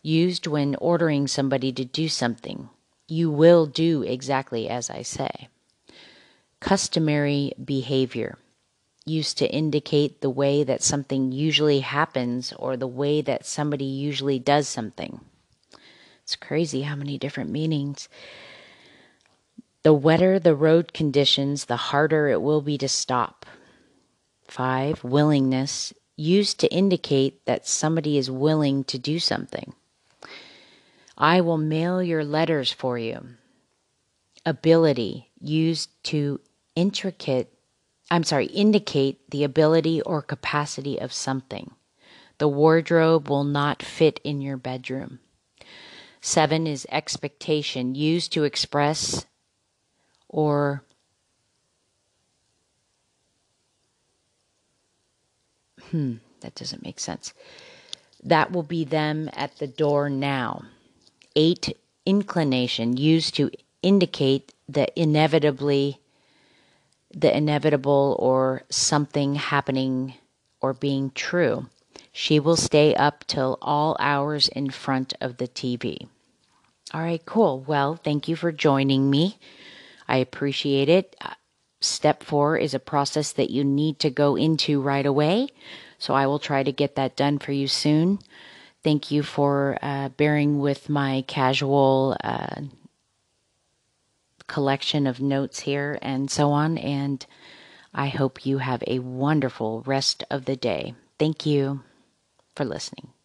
used 0.01 0.47
when 0.47 0.75
ordering 0.75 1.27
somebody 1.27 1.71
to 1.71 1.85
do 1.85 2.09
something. 2.09 2.69
You 3.07 3.29
will 3.29 3.67
do 3.67 4.01
exactly 4.01 4.67
as 4.67 4.89
I 4.89 5.03
say. 5.03 5.47
Customary 6.59 7.53
behavior 7.63 8.39
used 9.05 9.37
to 9.37 9.51
indicate 9.53 10.21
the 10.21 10.29
way 10.31 10.63
that 10.63 10.81
something 10.81 11.31
usually 11.31 11.81
happens 11.81 12.51
or 12.57 12.77
the 12.77 12.87
way 12.87 13.21
that 13.21 13.45
somebody 13.45 13.85
usually 13.85 14.39
does 14.39 14.67
something. 14.67 15.21
It's 16.23 16.35
crazy 16.35 16.81
how 16.81 16.95
many 16.95 17.19
different 17.19 17.51
meanings. 17.51 18.09
The 19.87 19.93
wetter 19.93 20.37
the 20.37 20.53
road 20.53 20.91
conditions, 20.91 21.63
the 21.63 21.77
harder 21.77 22.27
it 22.27 22.41
will 22.41 22.59
be 22.59 22.77
to 22.77 22.89
stop. 22.89 23.45
Five, 24.45 25.01
willingness, 25.01 25.93
used 26.17 26.59
to 26.59 26.73
indicate 26.73 27.45
that 27.45 27.65
somebody 27.65 28.17
is 28.17 28.29
willing 28.29 28.83
to 28.83 28.99
do 28.99 29.17
something. 29.17 29.71
I 31.17 31.39
will 31.39 31.57
mail 31.57 32.03
your 32.03 32.25
letters 32.25 32.69
for 32.69 32.97
you. 32.97 33.27
Ability, 34.45 35.31
used 35.39 35.89
to 36.11 36.41
intricate 36.75 37.47
I'm 38.11 38.25
sorry, 38.25 38.47
indicate 38.47 39.31
the 39.31 39.45
ability 39.45 40.01
or 40.01 40.21
capacity 40.21 40.99
of 40.99 41.13
something. 41.13 41.71
The 42.39 42.49
wardrobe 42.49 43.29
will 43.29 43.45
not 43.45 43.81
fit 43.81 44.19
in 44.25 44.41
your 44.41 44.57
bedroom. 44.57 45.19
Seven 46.19 46.67
is 46.67 46.85
expectation, 46.91 47.95
used 47.95 48.33
to 48.33 48.43
express 48.43 49.25
or 50.29 50.83
hmm, 55.91 56.15
that 56.41 56.55
doesn't 56.55 56.83
make 56.83 56.99
sense. 56.99 57.33
That 58.23 58.51
will 58.51 58.63
be 58.63 58.83
them 58.83 59.29
at 59.33 59.57
the 59.57 59.67
door 59.67 60.09
now. 60.09 60.63
Eight, 61.35 61.77
inclination, 62.05 62.97
used 62.97 63.35
to 63.35 63.51
indicate 63.81 64.53
the 64.67 64.87
inevitably 64.99 65.99
the 67.13 67.35
inevitable 67.35 68.15
or 68.19 68.63
something 68.69 69.35
happening 69.35 70.13
or 70.61 70.73
being 70.73 71.11
true. 71.11 71.67
She 72.11 72.39
will 72.39 72.55
stay 72.57 72.93
up 72.95 73.23
till 73.27 73.57
all 73.61 73.95
hours 73.99 74.47
in 74.49 74.69
front 74.69 75.13
of 75.21 75.37
the 75.37 75.47
TV. 75.47 76.07
All 76.93 77.01
right, 77.01 77.23
cool. 77.25 77.59
Well, 77.67 77.95
thank 77.95 78.27
you 78.27 78.35
for 78.35 78.51
joining 78.51 79.09
me. 79.09 79.37
I 80.07 80.17
appreciate 80.17 80.89
it. 80.89 81.15
Uh, 81.21 81.33
step 81.81 82.23
four 82.23 82.57
is 82.57 82.73
a 82.73 82.79
process 82.79 83.31
that 83.33 83.49
you 83.49 83.63
need 83.63 83.99
to 83.99 84.09
go 84.09 84.35
into 84.35 84.81
right 84.81 85.05
away. 85.05 85.49
So 85.99 86.13
I 86.13 86.27
will 86.27 86.39
try 86.39 86.63
to 86.63 86.71
get 86.71 86.95
that 86.95 87.15
done 87.15 87.39
for 87.39 87.51
you 87.51 87.67
soon. 87.67 88.19
Thank 88.83 89.11
you 89.11 89.23
for 89.23 89.77
uh, 89.81 90.09
bearing 90.09 90.59
with 90.59 90.89
my 90.89 91.23
casual 91.27 92.15
uh, 92.23 92.61
collection 94.47 95.07
of 95.07 95.19
notes 95.19 95.59
here 95.61 95.99
and 96.01 96.31
so 96.31 96.51
on. 96.51 96.77
And 96.77 97.25
I 97.93 98.07
hope 98.07 98.45
you 98.45 98.59
have 98.59 98.83
a 98.87 98.99
wonderful 98.99 99.83
rest 99.85 100.23
of 100.29 100.45
the 100.45 100.55
day. 100.55 100.93
Thank 101.19 101.45
you 101.45 101.81
for 102.55 102.63
listening. 102.63 103.16